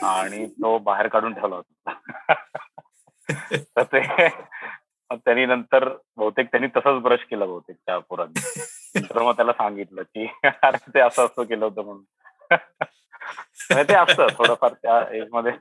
आणि 0.07 0.45
तो 0.45 0.77
बाहेर 0.77 1.07
काढून 1.07 1.33
ठेवला 1.33 1.55
होता. 1.55 1.93
तर 3.77 3.83
ते 3.83 4.27
त्यांनी 5.15 5.45
नंतर 5.45 5.89
बहुतेक 6.17 6.47
त्यांनी 6.47 6.67
तसंच 6.67 7.01
ब्रश 7.01 7.23
केलं 7.29 7.47
बहुतेक 7.47 7.75
त्या 7.75 7.97
पुरात 7.99 8.27
मग 9.15 9.31
त्याला 9.35 9.53
सांगितलं 9.53 10.01
की 10.03 10.27
अरे 10.43 10.77
ते 10.93 10.99
असं 10.99 11.25
असं 11.25 11.43
केलं 11.43 11.65
होतं 11.65 11.83
म्हणून. 11.83 12.03
ते 13.71 13.93
असतं 13.93 14.27
थोडंफार 14.37 14.73
त्या 14.73 14.99
एजमध्ये. 15.15 15.51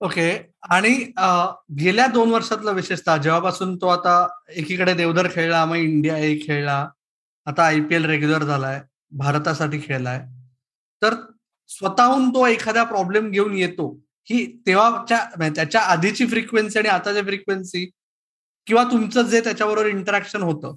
ओके. 0.00 0.30
आणि 0.70 0.92
गेल्या 1.78 2.06
दोन 2.06 2.30
वर्षातलं 2.30 2.72
विशेषतः 2.72 3.16
जेव्हापासून 3.16 3.76
तो 3.76 3.88
आता 3.88 4.26
एकीकडे 4.56 4.94
देवधर 4.94 5.28
खेळला 5.32 5.64
मग 5.64 5.76
इंडिया 5.76 6.16
ए 6.16 6.34
खेळला 6.36 6.86
आता 7.46 7.64
आय 7.64 7.80
पी 7.80 7.94
एल 7.94 8.04
रेग्युलर 8.04 8.42
झालाय 8.42 8.80
भारतासाठी 9.18 9.80
खेळलाय. 9.84 10.20
तर 11.02 11.14
स्वतःहून 11.70 12.28
तो 12.30 12.46
एखादा 12.46 12.84
प्रॉब्लेम 12.84 13.30
घेऊन 13.30 13.54
येतो 13.56 13.88
ही 14.30 14.44
तेव्हाच्या 14.66 15.18
म्हणजे 15.36 15.54
त्याच्या 15.56 15.80
आधीची 15.80 16.26
फ्रिक्वेन्सी 16.26 16.78
आणि 16.78 16.88
आताची 16.88 17.22
फ्रिक्वेन्सी 17.22 17.84
किंवा 18.66 18.82
तुमचं 18.84 19.22
जे 19.22 19.40
त्याच्याबरोबर 19.40 19.86
इंटरॅक्शन 19.86 20.42
होतं. 20.42 20.76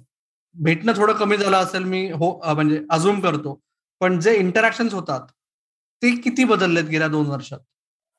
भेटणं 0.56 0.92
थोडं 0.96 1.12
कमी 1.12 1.36
झालं 1.36 1.56
असेल 1.56 1.84
मी 1.84 2.10
हो 2.10 2.30
म्हणजे 2.54 2.80
अजूम 2.90 3.20
करतो. 3.20 3.60
पण 4.00 4.18
जे 4.20 4.34
इंटरॅक्शन 4.36 4.88
होतात 4.92 5.26
ते 6.02 6.10
किती 6.20 6.44
बदललेत 6.44 6.84
गेल्या 6.84 7.08
दोन 7.08 7.26
वर्षात? 7.26 7.58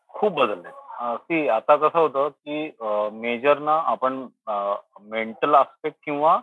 खूप 0.09 0.33
बदलले 0.33 0.69
सी 1.17 1.47
आता 1.47 1.75
कसं 1.75 1.99
होतं 1.99 2.29
की 2.29 2.69
मेजर 3.19 3.59
ना 3.59 3.73
आपण 3.87 4.13
मेंटल 5.09 5.55
आस्पेक्ट 5.55 5.97
किंवा 6.03 6.37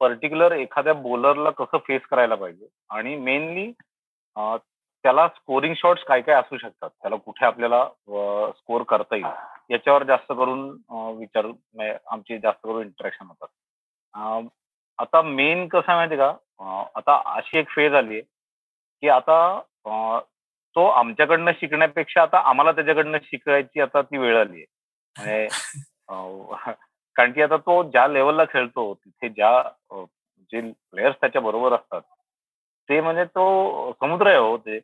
पर्टिक्युलर 0.00 0.52
एखाद्या 0.52 0.92
बॉलरला 0.94 1.50
कसं 1.50 1.78
फेस 1.78 2.02
करायला 2.10 2.34
पाहिजे 2.34 2.66
आणि 2.90 3.16
मेनली 3.16 3.70
त्याला 4.36 5.26
स्कोरिंग 5.28 5.74
शॉट्स 5.76 6.02
काय 6.04 6.20
काय 6.20 6.34
असू 6.34 6.56
शकतात 6.58 6.90
त्याला 6.92 7.16
कुठे 7.16 7.46
आपल्याला 7.46 7.84
स्कोर 8.50 8.82
करता 8.82 9.16
येईल 9.16 9.72
याच्यावर 9.72 10.02
जास्त 10.02 10.32
करून 10.32 10.68
विचार 11.18 11.46
म्हणजे 11.46 11.96
आमचे 12.10 12.38
जास्त 12.38 12.66
करून 12.66 12.82
इंटरॅक्शन 12.82 13.26
होतात. 13.26 14.48
आता 14.98 15.22
मेन 15.22 15.66
कसं 15.68 15.94
माहिती 15.94 16.16
का? 16.16 16.32
आता 16.96 17.20
अशी 17.36 17.58
एक 17.58 17.68
फेज 17.68 17.94
आली 17.94 18.14
आहे 18.14 18.22
की 19.02 19.08
आता 19.08 19.60
तो 20.76 20.86
आमच्याकडनं 20.86 21.50
शिकण्यापेक्षा 21.60 22.22
आता 22.22 22.38
आम्हाला 22.38 22.72
त्याच्याकडनं 22.72 23.18
शिकायची 23.22 23.80
आता 23.80 24.02
ती 24.02 24.18
वेळ 24.18 24.40
आली 24.40 24.62
आहे. 24.62 24.64
म्हणजे 25.16 25.48
कारण 27.16 27.32
की 27.32 27.42
आता 27.42 27.56
तो 27.56 27.82
ज्या 27.90 28.08
लेवलला 28.08 28.44
खेळतो 28.44 28.94
तिथे 28.94 29.28
ज्या 29.28 29.62
जे 30.52 30.60
प्लेयर्स 30.60 31.16
त्याच्या 31.20 31.42
बरोबर 31.42 31.72
असतात 31.72 32.00
ते 32.88 33.00
म्हणजे 33.00 33.24
तो 33.24 33.92
समुद्र 34.00 34.26
आहे 34.26 34.36
हो 34.36 34.56
ते. 34.56 34.80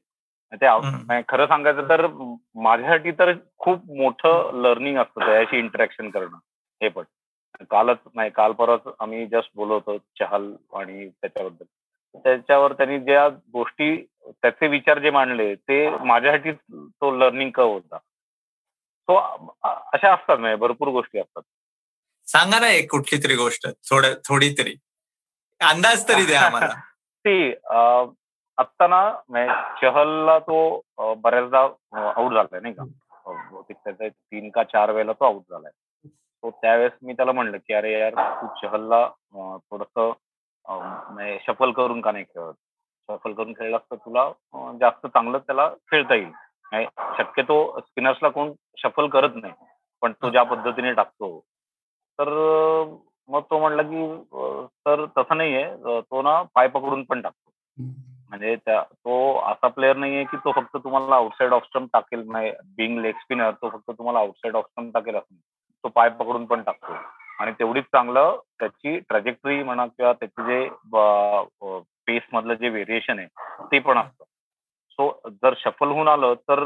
खरं 1.28 1.46
सांगायचं 1.46 1.88
तर 1.88 2.06
माझ्यासाठी 2.54 3.10
तर 3.10 3.32
खूप 3.58 3.90
मोठं 3.96 4.50
लर्निंग 4.62 4.98
असतं 4.98 5.20
त्याच्याशी 5.20 5.58
इंटरॅक्शन 5.58 6.10
करणं 6.10 6.36
हे 6.82 6.88
पण. 6.88 7.02
कालच 7.70 7.98
नाही 8.14 8.30
काल 8.30 8.52
परत 8.52 8.88
आम्ही 9.00 9.26
जस्ट 9.26 9.50
बोलवतो 9.54 9.98
चहल 9.98 10.54
आणि 10.74 11.08
त्याच्याबद्दल. 11.08 11.64
त्याच्यावर 12.14 12.72
त्यांनी 12.72 12.98
ज्या 12.98 13.28
गोष्टी 13.28 13.96
त्याचे 14.42 14.66
विचार 14.68 14.98
जे 14.98 15.10
मांडले 15.10 15.54
ते 15.54 15.88
माझ्यासाठी 16.04 16.52
तो 16.52 17.10
लर्निंग 17.16 17.50
क 17.50 17.60
होता. 17.60 17.98
सो 19.08 19.16
अशा 19.62 20.12
असतात 20.14 20.38
म्हणजे 20.38 20.56
भरपूर 20.56 20.88
गोष्टी 20.88 21.18
असतात. 21.18 21.42
सांगा 22.26 22.58
ना 22.58 22.68
एक 22.68 22.90
कुठली 22.90 23.18
तरी 23.24 23.34
गोष्ट 23.36 23.66
थोड 23.90 24.04
थोडी 24.28 24.54
तरी. 24.58 24.74
अंदाज 25.60 26.08
तरी 26.08 26.26
द्या 26.26 26.40
आम्हाला. 26.40 26.74
ती 27.24 27.52
आत्ता 28.58 28.86
ना 28.86 29.10
चहलला 29.82 30.38
तो 30.38 30.80
बऱ्याचदा 31.14 31.60
आउट 32.16 32.32
झालाय 32.32 32.60
नाही 32.60 32.74
का? 32.74 32.84
बहुतेक 33.26 33.76
त्याचा 33.84 34.08
तीन 34.08 34.50
का 34.50 34.62
चार 34.62 34.90
वेळेला 34.90 35.12
तो 35.12 35.24
आउट 35.24 35.42
झालाय. 35.50 35.72
तो 36.08 36.50
त्यावेळेस 36.50 36.92
मी 37.02 37.12
त्याला 37.12 37.32
म्हणलं 37.32 37.56
की 37.56 37.74
अरे 37.74 37.92
यार 38.00 38.14
तू 38.42 38.46
चहलला 38.62 39.06
थोडस 39.70 39.98
शफल 41.46 41.72
करून 41.72 42.00
का 42.00 42.12
नाही 42.12 42.24
खेळत? 42.24 42.54
शफल 43.08 43.32
करून 43.32 43.52
खेळला 43.52 43.78
तर 43.78 43.96
तुला 43.96 44.30
जास्त 44.80 45.06
चांगलं 45.06 45.38
त्याला 45.38 45.68
खेळता 45.90 46.14
येईल. 46.14 46.86
शक्यतो 47.18 47.56
स्पिनर्सला 47.80 48.28
कोण 48.28 48.52
शफल 48.78 49.08
करत 49.08 49.34
नाही 49.34 49.52
पण 50.02 50.12
तो 50.12 50.30
ज्या 50.30 50.42
पद्धतीने 50.42 50.92
टाकतो. 50.92 51.38
तर 52.18 52.28
मग 53.28 53.40
तो 53.50 53.58
म्हणला 53.58 53.82
की 53.82 54.06
सर 54.84 55.04
तसं 55.18 55.36
नाहीये. 55.36 55.64
तो 56.00 56.22
ना 56.22 56.42
पाय 56.54 56.68
पकडून 56.68 57.04
पण 57.04 57.20
टाकतो. 57.20 57.50
म्हणजे 58.28 58.54
त्या 58.56 58.82
तो 58.82 59.14
असा 59.38 59.68
प्लेअर 59.68 59.96
नाहीये 59.96 60.24
की 60.24 60.36
तो 60.36 60.52
फक्त 60.52 60.76
तुम्हाला 60.76 61.16
आउटसाइड 61.16 61.52
ऑफ 61.52 61.64
स्टम्प 61.64 61.88
टाकेल. 61.92 62.30
नाही 62.30 62.52
बिंग 62.76 62.98
लेग 62.98 63.14
स्पिनर 63.20 63.50
तो 63.50 63.68
फक्त 63.68 63.90
तुम्हाला 63.90 64.18
आउटसाइड 64.18 64.56
ऑफ 64.56 64.64
स्टम्प 64.64 64.94
टाकेल 64.94 65.16
असं 65.16 65.34
तो 65.84 65.88
पाय 65.88 66.08
पकडून 66.08 66.44
पण 66.46 66.62
टाकतो. 66.62 66.92
आणि 67.42 67.52
तेवढीच 67.58 67.84
चांगलं 67.84 68.36
त्याची 68.60 68.98
ट्रॅजेक्टरी 68.98 69.62
म्हणा 69.62 69.86
किंवा 69.86 70.12
त्याचे 70.12 70.42
जे 70.46 70.68
पेस 72.06 72.22
मधलं 72.32 72.54
जे 72.54 72.68
व्हेरिएशन 72.68 73.18
आहे 73.18 73.64
ते 73.72 73.78
पण 73.78 73.98
असतं. 73.98 74.24
सो 74.90 75.10
जर 75.42 75.54
शफल 75.58 75.88
होऊन 75.88 76.08
आलं 76.08 76.34
तर 76.48 76.60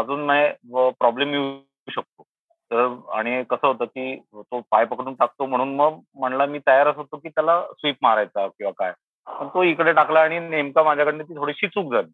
अजून 0.00 0.26
नाही 0.26 0.90
प्रॉब्लेम 1.00 1.32
येऊ 1.32 1.90
शकतो. 1.90 2.22
तर 2.70 2.94
आणि 3.12 3.42
कसं 3.50 3.66
होतं 3.66 3.84
की 3.84 4.14
तो 4.34 4.60
पाय 4.70 4.84
पकडून 4.84 5.14
टाकतो 5.14 5.46
म्हणून 5.46 5.74
मग 5.76 5.98
म्हणला 6.14 6.46
मी 6.46 6.58
तयारच 6.66 6.96
होतो 6.96 7.16
की 7.16 7.28
त्याला 7.28 7.60
स्वीप 7.72 7.96
मारायचा 8.02 8.46
किंवा 8.48 8.72
काय. 8.78 8.92
पण 9.26 9.48
तो 9.48 9.62
इकडे 9.62 9.92
टाकला 9.92 10.20
आणि 10.20 10.38
नेमका 10.38 10.82
माझ्याकडनं 10.82 11.24
ती 11.24 11.36
थोडीशी 11.36 11.68
चूक 11.68 11.92
झाली. 11.94 12.10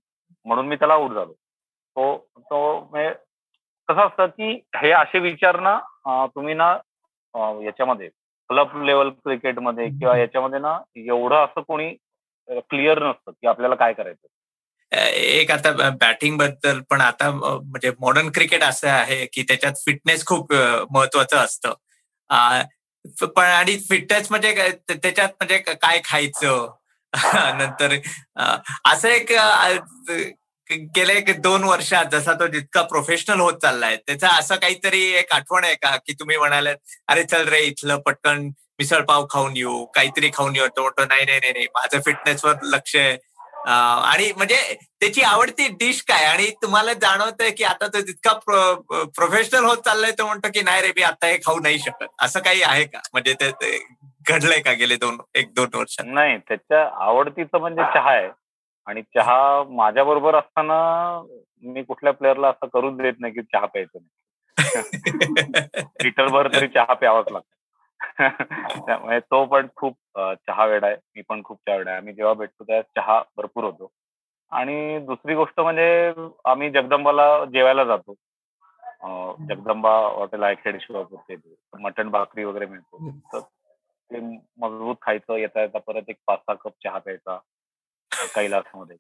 म्हणून 0.47 0.67
मी 0.69 0.77
त्याला 0.77 0.95
आऊट 0.95 1.11
झालो. 1.11 1.33
तो 1.33 2.17
तो 2.39 2.81
म्हणजे 2.91 3.13
कसं 3.89 4.07
असतं 4.07 4.27
की 4.27 4.53
हे 4.77 4.91
असे 4.93 5.19
विचार 5.19 5.61
ना 5.61 6.27
तुम्ही 6.35 6.55
ना 6.55 6.77
याच्यामध्ये 7.37 8.09
क्लब 8.49 8.83
लेवल 8.83 9.09
क्रिकेटमध्ये 9.09 9.89
किंवा 9.89 10.19
याच्यामध्ये 10.19 10.59
ना 10.59 10.79
एवढं 10.97 11.45
असं 11.45 11.61
कोणी 11.61 11.95
क्लिअर 12.49 13.09
नसतं 13.09 13.31
की 13.31 13.47
आपल्याला 13.47 13.75
काय 13.75 13.93
करायचं 13.93 14.27
एक 15.15 15.51
आता 15.51 15.91
बॅटिंगबद्दल 15.91 16.81
पण 16.91 17.01
आता 17.01 17.31
म्हणजे 17.31 17.91
मॉडर्न 18.01 18.29
क्रिकेट 18.29 18.63
असं 18.63 18.89
आहे 18.89 19.27
की 19.27 19.43
त्याच्यात 19.43 19.73
फिटनेस 19.87 20.27
खूप 20.27 20.53
महत्वाचं 20.91 21.37
असतं. 21.37 21.73
पण 23.27 23.45
आणि 23.45 23.79
फिटनेस 23.79 24.27
म्हणजे 24.31 24.71
त्याच्यात 24.89 25.29
म्हणजे 25.29 25.59
काय 25.59 26.01
खायचं? 26.05 26.75
नंतर 27.59 27.97
असं 28.85 29.09
एक 29.09 29.33
गेले 30.97 31.13
एक 31.19 31.41
दोन 31.43 31.65
वर्षात 31.65 32.05
जसा 32.13 32.33
तो 32.41 32.47
जितका 32.49 32.83
प्रोफेशनल 32.93 33.41
होत 33.41 33.59
चाललाय 33.63 33.97
त्याचा 33.97 34.29
असं 34.39 34.57
काहीतरी 34.57 35.03
एक 35.19 35.33
आठवण 35.33 35.65
आहे 35.65 35.75
का? 35.75 35.97
की 35.97 36.13
तुम्ही 36.21 36.37
म्हणाले 36.37 36.75
अरे 37.09 37.23
चल 37.25 37.49
रे 37.49 37.61
इथलं 37.67 37.99
पटकन 38.07 38.49
मिसळ 38.79 39.03
पाव 39.09 39.27
खाऊन 39.31 39.57
येऊ 39.57 39.85
काहीतरी 39.95 40.31
खाऊन 40.35 40.57
येऊ. 40.57 40.67
तो 40.77 40.83
म्हणतो 40.83 41.05
नाही 41.05 41.25
नाही 41.25 41.41
नाही 41.53 41.67
माझं 41.75 42.01
फिटनेसवर 42.07 42.55
लक्ष 42.73 42.97
आहे. 42.97 43.17
आणि 43.67 44.31
म्हणजे 44.37 44.57
त्याची 45.01 45.23
आवडती 45.23 45.69
डिश 45.81 46.03
काय? 46.09 46.25
आणि 46.25 46.49
तुम्हाला 46.63 46.93
जाणवतंय 47.03 47.51
की 47.51 47.65
आता 47.65 47.87
तो 47.95 48.01
जितका 48.07 48.33
प्रोफेशनल 48.45 49.65
होत 49.65 49.77
चाललाय 49.85 50.11
तो 50.19 50.27
म्हणतो 50.27 50.49
की 50.55 50.63
नाही 50.63 50.83
रे 50.83 50.93
मी 50.97 51.03
आता 51.03 51.27
हे 51.27 51.37
खाऊ 51.47 51.61
नाही 51.63 51.79
शकत. 51.79 52.07
असं 52.23 52.41
काही 52.41 52.63
आहे 52.63 52.85
का? 52.85 53.01
म्हणजे 53.13 53.35
ते 53.43 53.51
घडलंय 54.29 54.61
का 54.61 54.73
गेले 54.73 54.97
दोन 54.97 55.19
एक 55.35 55.53
दोन 55.55 55.69
वर्ष 55.75 55.97
नाही 56.05 56.37
त्याच्या 56.39 56.83
आवडतीचं 57.05 57.59
म्हणजे 57.61 57.83
चहा 57.95 58.11
आहे. 58.11 58.29
आणि 58.87 59.03
चहा 59.03 59.63
माझ्या 59.69 60.05
बरोबर 60.05 60.35
असताना 60.35 61.23
मी 61.63 61.83
कुठल्या 61.83 62.13
प्लेअरला 62.13 62.49
असं 62.49 62.67
करून 62.67 62.97
देत 62.97 63.13
नाही 63.19 63.33
की 63.33 63.43
चहा 63.43 63.67
प्यायचं 63.67 63.99
नाही. 64.03 64.11
लिटरभर 66.03 66.49
तरी 66.55 66.69
चहा 66.69 66.95
प्यावाच 66.95 67.33
लागतो. 67.33 67.55
त्यामुळे 68.87 69.21
तो 69.21 69.45
पण 69.45 69.67
खूप 69.77 69.97
चहा 70.19 70.65
वेड 70.65 70.85
आहे. 70.85 70.97
मी 71.17 71.23
पण 71.29 71.43
खूप 71.43 71.59
चहा 71.67 71.77
वेड 71.77 71.89
आहे. 71.89 71.97
आम्ही 71.97 72.15
जेव्हा 72.15 72.35
भेटतो 72.35 72.65
त्या 72.65 72.83
चहा 72.83 73.23
भरपूर 73.37 73.65
होतो. 73.65 73.91
आणि 74.51 74.99
दुसरी 74.99 75.35
गोष्ट 75.35 75.61
म्हणजे 75.61 76.13
आम्ही 76.45 76.71
जगदंबाला 76.71 77.45
जेवायला 77.45 77.85
जातो. 77.85 78.15
जगदंबा 79.49 79.99
हॉटेल 79.99 80.43
आहे 80.43 80.55
खेडशिवापूर 80.55 81.37
मटण 81.81 82.09
भाकरी 82.09 82.45
वगैरे 82.45 82.67
मिळतो. 82.67 83.11
तर 83.33 83.41
ते 84.11 84.21
मजबूत 84.59 84.97
खायचं 85.03 85.35
येता 85.35 85.61
येता 85.61 85.79
परत 85.79 86.03
एक 86.09 86.17
पाच 86.27 86.39
सहा 86.39 86.55
कप 86.55 86.73
चहा 86.85 86.99
प्यायचा. 86.99 87.39
कैलासमध्ये 88.35 88.97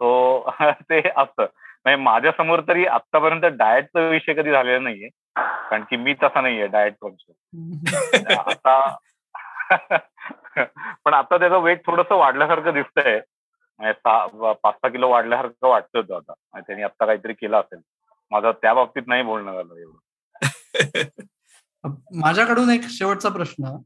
तो 0.00 0.50
ते 0.60 0.98
असतं. 1.16 1.42
म्हणजे 1.84 1.96
माझ्यासमोर 1.96 2.60
तरी 2.60 2.86
आतापर्यंत 2.86 3.44
डाएटचा 3.44 4.08
विषय 4.08 4.34
कधी 4.34 4.50
झालेला 4.50 4.78
नाहीये. 4.78 5.08
कारण 5.36 5.82
की 5.82 5.96
मी 5.96 6.14
तसा 6.14 6.40
नाहीये 6.40 6.66
डाएट 6.66 6.94
पण 7.00 7.14
आता 8.38 8.96
पण 11.04 11.14
आता 11.14 11.38
त्याचं 11.38 11.58
वेट 11.58 11.86
थोडस 11.86 12.12
वाढल्यासारखं 12.12 12.72
दिसतंय. 12.72 13.20
म्हणजे 13.78 13.92
पाच 14.52 14.74
सहा 14.74 14.88
किलो 14.88 15.08
वाढल्यासारखं 15.08 15.68
वाटतोय 15.68 16.02
तो 16.02 16.14
आता. 16.14 16.60
त्यांनी 16.60 16.82
आता 16.82 17.06
काहीतरी 17.06 17.32
केलं 17.32 17.60
असेल. 17.60 17.80
माझं 18.30 18.50
त्या 18.52 18.74
बाबतीत 18.74 19.02
नाही 19.06 19.22
बोलणं 19.22 19.52
झालं 19.52 19.74
एवढं. 19.74 21.08
माझ्याकडून 22.14 22.70
एक 22.70 22.80
शेवटचा 22.82 23.28
प्रश्न. 23.28 23.76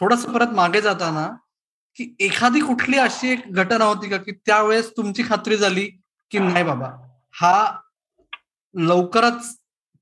थोडस 0.00 0.26
परत 0.26 0.54
मागे 0.54 0.80
जाताना 0.80 1.36
की 1.98 2.14
एखादी 2.20 2.60
कुठली 2.60 2.98
अशी 2.98 3.30
एक 3.32 3.50
घटना 3.52 3.84
होती 3.84 4.08
का 4.10 4.16
की 4.16 4.32
त्यावेळेस 4.46 4.90
तुमची 4.96 5.22
खात्री 5.28 5.56
झाली 5.56 5.84
की 6.32 6.38
नाही 6.38 6.64
बाबा 6.64 6.88
हा 7.34 7.80
लवकरच 8.74 9.54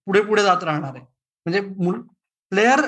पुढे 0.07 0.21
पुढे 0.21 0.43
जात 0.43 0.65
राहणार 0.65 0.95
आहे. 0.95 1.05
म्हणजे 1.47 1.61
प्लेअर 2.53 2.81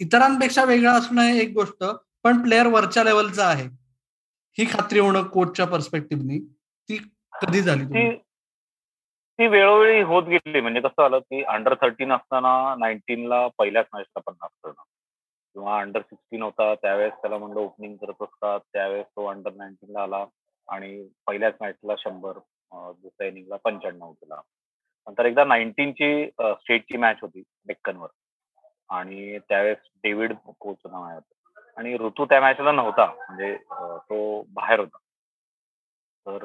इतरांपेक्षा 0.00 0.64
वेगळा 0.64 0.92
असणं 0.92 1.22
हे 1.22 1.40
एक 1.40 1.52
गोष्ट 1.54 1.84
पण 2.24 2.42
प्लेअर 2.42 2.66
वरच्या 2.66 3.04
लेवलचा 3.04 3.46
आहे. 3.46 3.66
ही 4.58 4.64
खात्री 4.70 4.98
होणं 4.98 5.22
कोचच्या 5.28 5.66
पर्स्पेक्टिव्हनी 5.66 6.38
ती 6.88 6.96
कधी 7.42 7.60
झाली 7.62 7.84
ती 9.38 9.46
वेळोवेळी 9.46 10.00
होत 10.02 10.22
गेली. 10.28 10.60
म्हणजे 10.60 10.80
कसं 10.80 11.02
झालं 11.02 11.18
की 11.18 11.42
अंडर 11.42 11.74
थर्टीन 11.80 12.12
असताना 12.12 12.74
नाईन्टीनला 12.78 13.46
पहिल्याच 13.58 13.86
मॅचला 13.92 14.20
पण 14.26 14.34
असतं 14.46 14.72
किंवा 15.54 15.78
अंडर 15.80 16.00
सिक्स्टीन 16.00 16.42
होता 16.42 16.74
त्यावेळेस 16.74 17.12
त्याला 17.22 17.38
म्हणलं 17.38 17.60
ओपनिंग 17.60 17.96
करत 17.96 18.22
असतात 18.22 18.60
त्यावेळेस 18.72 19.06
तो 19.06 19.26
अंडर 19.26 19.52
नाईन्टीनला 19.56 20.02
आला 20.02 20.24
आणि 20.68 21.08
पहिल्याच 21.26 21.54
मॅचला 21.60 21.94
शंभर 21.98 22.38
दुसऱ्या 22.72 23.26
इनिंगला 23.26 23.56
पंच्याण्णव 23.64 24.12
केला. 24.12 24.40
नंतर 25.06 25.24
एकदा 25.26 25.44
नाईन्टीनची 25.44 26.26
स्टेटची 26.40 26.96
मॅच 26.96 27.16
होती 27.22 27.42
डेक्कनवर. 27.66 28.08
आणि 28.90 29.38
त्यावेळेस 29.38 29.78
डेव्हिड 30.04 30.32
कोच 30.60 30.76
नाव 30.90 31.02
आहे 31.02 31.18
आणि 31.76 31.96
ऋतू 32.00 32.24
त्या 32.24 32.40
मॅचला 32.40 32.72
नव्हता 32.72 33.06
म्हणजे 33.06 33.54
तो 33.64 34.42
बाहेर 34.54 34.80
होता. 34.80 34.98
तर 36.26 36.44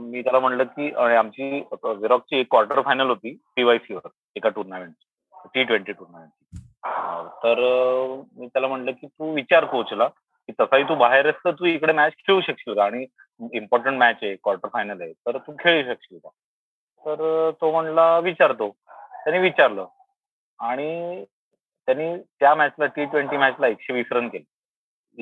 मी 0.00 0.22
त्याला 0.22 0.38
म्हणलं 0.40 0.64
की 0.66 0.90
आमची 1.16 1.60
विरॉकची 1.84 2.38
एक 2.40 2.46
क्वार्टर 2.50 2.80
फायनल 2.82 3.08
होती 3.08 3.36
पीवायसीवर 3.56 4.08
एका 4.36 4.48
टुर्नामेंटची 4.48 5.48
टी 5.54 5.64
ट्वेंटी 5.64 5.92
टुर्नामेंटची 5.92 6.68
तर 7.44 7.54
मी 8.36 8.46
त्याला 8.46 8.68
म्हणलं 8.68 8.90
की 8.90 9.06
तू 9.06 9.34
विचार 9.34 9.64
कोचला 9.64 10.08
की 10.08 10.52
तसाही 10.60 10.84
तू 10.84 10.94
बाहेर 10.94 11.26
आहेस 11.26 11.44
तर 11.44 11.50
तू 11.50 11.64
इकडे 11.64 11.92
मॅच 11.92 12.12
खेळू 12.12 12.40
शकशील 12.40 12.74
का? 12.74 12.84
आणि 12.84 13.06
इम्पॉर्टंट 13.52 13.98
मॅच 13.98 14.16
आहे 14.22 14.36
क्वार्टर 14.36 14.68
फायनल 14.72 15.00
आहे 15.00 15.12
तर 15.12 15.38
तू 15.38 15.52
खेळू 15.58 15.94
शकशील 15.94 16.18
का? 16.18 16.28
तर 17.04 17.50
तो 17.60 17.72
म्हणला 17.72 18.18
विचारतो. 18.18 18.76
त्याने 19.24 19.38
विचारलं. 19.38 19.86
आणि 20.58 21.24
त्यांनी 21.86 22.16
त्या 22.16 22.54
मॅचला 22.54 22.86
टी 22.86 23.04
ट्वेंटी 23.04 23.36
मॅचला 23.36 23.68
एकशे 23.68 23.92
वीस 23.92 24.06
रन 24.10 24.28
केले. 24.28 24.44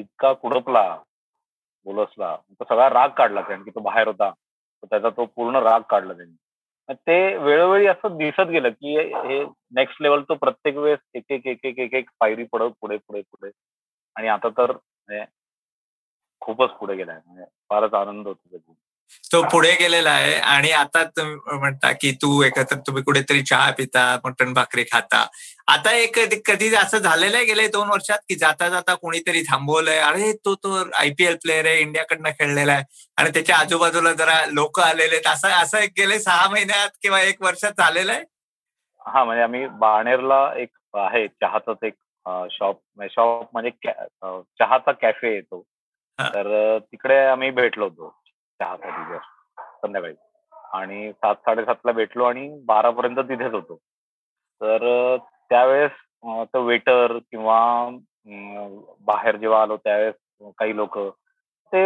इतका 0.01 0.33
कुडपला 0.33 0.99
बोलसला. 1.85 2.37
सगळा 2.61 2.91
राग 2.91 3.09
काढला 3.09 3.41
कारण 3.41 3.63
की 3.63 3.71
तो 3.71 3.81
बाहेर 3.81 4.07
होता. 4.07 4.33
त्याचा 4.85 5.11
तो 5.11 5.25
पूर्ण 5.25 5.57
राग 5.57 5.81
काढला 5.81 6.13
त्यांनी. 6.13 6.37
ते 6.89 7.37
वेळोवेळी 7.37 7.87
असं 7.87 8.17
दिसत 8.17 8.49
गेलं 8.49 8.69
की 8.69 8.97
हे 8.99 9.45
नेक्स्ट 9.73 10.03
लेवल 10.03 10.23
तो 10.23 10.35
प्रत्येक 10.35 10.77
वेळेस 10.77 10.99
एक 11.15 11.25
एक 11.31 11.47
एक 11.47 11.65
एक 11.65 11.79
एक 11.79 11.95
एक 11.95 12.11
पायरी 12.21 12.45
पडत 12.45 12.71
पुढे 12.81 12.97
पुढे 12.97 13.21
पुढे. 13.21 13.51
आणि 14.17 14.29
आता 14.29 14.49
तर 14.49 14.73
म्हणजे 14.73 15.25
खूपच 16.41 16.71
पुढे 16.71 16.97
गेलाय. 16.97 17.21
म्हणजे 17.27 17.45
फारच 17.71 17.95
आनंद 17.95 18.27
होतो 18.27 18.49
त्याची 18.51 18.73
तो 19.33 19.43
पुढे 19.51 19.73
गेलेला 19.81 20.11
आहे 20.11 20.35
आणि 20.53 20.71
आता 20.73 21.03
तुम्ही 21.07 21.59
म्हणता 21.59 21.91
की 21.93 22.11
तू 22.23 22.43
एकत्र 22.43 22.77
तुम्ही 22.87 23.03
कुठेतरी 23.03 23.43
चहा 23.43 23.71
पिता 23.79 24.05
मटण 24.25 24.53
भाकरी 24.55 24.85
खाता. 24.93 25.25
आता 25.69 25.93
एक 25.93 26.19
कधी 26.47 26.75
असं 26.75 26.99
झालेलं 26.99 27.37
आहे 27.37 27.45
गेले 27.47 27.67
दोन 27.69 27.89
वर्षात 27.89 28.19
की 28.29 28.35
जाता 28.35 28.69
जाता 28.69 28.95
कोणीतरी 28.95 29.43
थांबवलंय 29.43 29.99
अरे 30.01 30.33
तो 30.45 30.55
तो 30.55 30.75
आयपीएल 30.95 31.37
प्लेअर 31.43 31.67
आहे 31.67 31.81
इंडियाकडनं 31.81 32.31
खेळलेला 32.39 32.73
आहे 32.73 32.85
आणि 33.19 33.31
त्याच्या 33.35 33.57
आजूबाजूला 33.57 34.13
जरा 34.15 34.41
लोक 34.49 34.81
आलेले 34.81 35.15
आहेत. 35.17 35.27
असं 35.27 35.49
असं 35.63 35.85
गेले 35.99 36.19
सहा 36.21 36.49
महिन्यात 36.51 36.97
किंवा 37.03 37.21
एक 37.23 37.43
वर्षात 37.43 37.73
झालेलं 37.79 38.13
आहे? 38.13 38.23
हा 39.07 39.25
म्हणजे 39.25 39.43
आम्ही 39.43 39.67
बाणेरला 39.79 40.41
एक 40.57 40.97
आहे 40.99 41.27
चहाचाच 41.29 41.85
एक 41.85 41.95
शॉप 42.53 42.81
शॉप 43.11 43.49
म्हणजे 43.53 43.71
चहाचा 44.59 44.93
कॅफे 44.93 45.35
येतो 45.35 45.61
तर 46.19 46.79
तिकडे 46.81 47.17
आम्ही 47.27 47.51
भेटलो 47.51 47.85
होतो. 47.85 48.15
चहासाठी 48.61 49.13
जस्ट 49.13 49.61
संध्याकाळी. 49.83 50.15
आणि 50.73 51.13
सात 51.13 51.35
साडेसातला 51.35 51.93
भेटलो 51.93 52.25
आणि 52.25 52.49
बारा 52.67 52.91
पर्यंत 52.91 53.19
तिथेच 53.19 53.53
होतो. 53.53 53.77
तर 54.61 55.17
त्यावेळेस 55.49 55.91
तो 56.55 56.63
वेटर 56.63 57.19
किंवा 57.31 57.59
बाहेर 59.01 59.37
जेव्हा 59.37 59.63
आलो 59.63 59.77
त्यावेळेस 59.77 60.15
काही 60.59 60.77
लोक 60.77 60.99
ते 61.73 61.81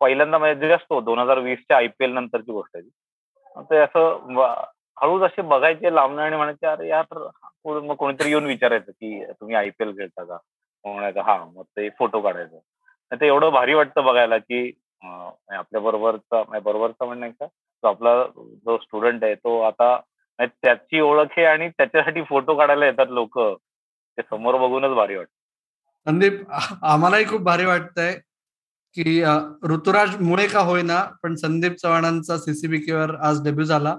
पहिल्यांदा 0.00 0.38
म्हणजे 0.38 0.68
जास्त 0.68 0.92
दोन 1.04 1.18
हजार 1.18 1.38
वीसच्या 1.38 1.76
आयपीएल 1.76 2.12
नंतरची 2.12 2.52
गोष्ट 2.52 2.76
आहे 2.76 2.88
ते. 3.62 3.76
असं 3.76 4.56
हळूच 5.02 5.22
असे 5.22 5.42
बघायचे 5.42 5.94
लावणे 5.94 6.22
आणि 6.22 6.36
म्हणायचे 6.36 6.66
अरे 6.66 6.88
यार 6.88 7.18
मग 7.64 7.94
कोणीतरी 7.94 8.28
येऊन 8.28 8.44
विचारायचं 8.44 8.92
की 8.92 9.24
तुम्ही 9.30 9.56
आयपीएल 9.56 9.92
खेळता 9.92 10.24
का? 10.24 10.38
म्हणायचं 10.84 11.20
हा. 11.20 11.36
मग 11.44 11.62
ते 11.62 11.88
फोटो 11.88 12.20
काढायचं. 12.20 12.58
ते 13.12 13.26
एवढं 13.26 13.50
भारी 13.50 13.74
वाटतं 13.74 14.04
बघायला 14.04 14.38
की 14.38 14.70
आपल्या 15.02 15.80
बरोबरचा 15.80 16.42
बरोबरचा 16.58 17.04
म्हणणं 17.04 17.30
का? 17.30 17.46
तो 17.46 17.88
आपला 17.88 18.24
जो 18.46 18.78
स्टुडंट 18.78 19.24
आहे 19.24 19.34
तो 19.34 19.60
आता 19.60 20.00
त्याची 20.40 21.00
ओळख 21.00 21.26
आहे 21.36 21.44
आणि 21.44 21.68
त्याच्यासाठी 21.68 22.22
फोटो 22.22 22.54
काढायला 22.54 22.86
येतात 22.86 23.06
लोक. 23.08 23.38
ते 24.18 24.22
समोर 24.22 24.54
बघूनच 24.54 24.94
भारी 24.94 25.16
वाटत. 25.16 25.30
संदीप 26.06 26.50
आम्हालाही 26.82 27.24
खूप 27.24 27.40
भारी 27.40 27.64
वाटतंय 27.64 28.12
की 28.96 29.22
ऋतुराज 29.64 30.16
मुळे 30.20 30.46
का 30.46 30.60
होईना 30.60 31.02
पण 31.22 31.34
संदीप 31.34 31.72
चव्हाणांचा 31.72 32.38
सीसीबीकेवर 32.38 33.14
आज 33.14 33.44
डेब्यू 33.44 33.64
झाला. 33.64 33.94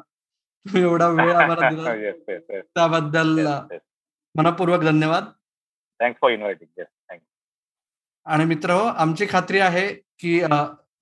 तुम्ही 0.65 0.81
एवढा 0.81 1.07
वेळ 1.07 1.35
आम्हाला 1.35 1.69
दिला. 1.69 1.93
त्याबद्दल 2.61 3.47
मनपूर्वक 4.35 4.79
धन्यवाद. 4.79 5.23
थँक्स 5.99 6.19
फॉर 6.21 6.31
इन्व्हायटिंग 6.31 6.83
आणि 8.25 8.45
मित्र 8.45 8.71
हो 8.71 8.79
आमची 8.79 9.25
खात्री 9.29 9.59
आहे 9.59 9.87
की 9.93 10.41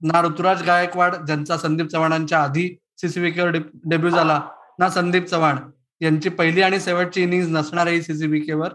ना 0.02 0.22
ऋतुराज 0.22 0.64
गायकवाड 0.64 1.16
ज्यांचा 1.16 1.58
संदीप 1.58 1.88
चव्हाणांच्या 1.88 2.44
आधी 2.44 2.70
सीसीबीकेवर 3.02 3.50
डेब्यू 3.86 4.10
झाला 4.10 4.42
ना 4.80 4.90
संदीप 4.90 5.26
चव्हाण 5.26 5.58
यांची 6.02 6.30
पहिली 6.30 6.62
आणि 6.62 6.80
शेवटची 6.80 7.24
इनिंग 7.24 7.56
नसणार 7.56 7.88
आहे 7.88 8.02
सीसीबीकेवर 8.02 8.74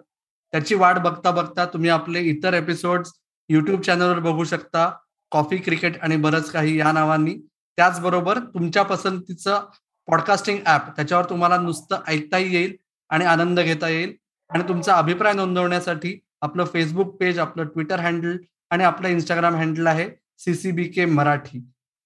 त्याची 0.53 0.75
वाट 0.75 0.99
बघता 0.99 1.31
बघता 1.31 1.65
तुम्ही 1.65 1.91
आपले 1.91 2.21
इतर 2.21 2.55
एपिसोड 2.55 3.07
युट्यूब 3.51 3.81
चॅनलवर 3.81 4.19
बघू 4.19 4.45
शकता. 4.45 4.91
कॉफी 5.33 5.57
क्रिकेट 5.57 5.99
आणि 6.03 6.17
बरंच 6.17 6.51
काही 6.51 6.79
या 6.79 6.93
नावांनी. 6.93 7.35
त्याचबरोबर 7.79 8.39
तुमच्या 8.55 8.83
पसंतीचं 8.83 9.61
पॉडकास्टिंग 10.09 10.59
ऍप 10.67 10.91
त्याच्यावर 10.97 11.25
तुम्हाला 11.25 11.57
नुसतं 11.57 12.03
ऐकताही 12.09 12.55
येईल 12.55 12.77
आणि 13.11 13.25
आनंद 13.25 13.61
घेता 13.61 13.89
येईल. 13.89 14.15
आणि 14.51 14.65
तुमचा 14.69 14.95
अभिप्राय 14.95 15.33
नोंदवण्यासाठी 15.33 16.19
आपलं 16.41 16.65
फेसबुक 16.65 17.17
पेज 17.17 17.39
आपलं 17.39 17.65
ट्विटर 17.65 18.01
हँडल 18.01 18.37
आणि 18.71 18.85
आपलं 18.85 19.09
इंस्टाग्राम 19.09 19.55
हँडल 19.55 19.87
आहे. 19.87 20.09
सीसीबी 20.39 20.85
के 20.85 21.07
मराठी. 21.07 21.61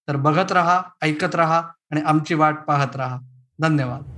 तर 0.08 0.16
बघत 0.16 0.52
रहा 0.52 0.82
ऐकत 1.02 1.36
रहा 1.36 1.58
आणि 1.92 2.00
आमची 2.00 2.34
वाट 2.34 2.64
पाहत 2.66 2.96
रहा. 2.96 3.18
धन्यवाद. 3.60 4.15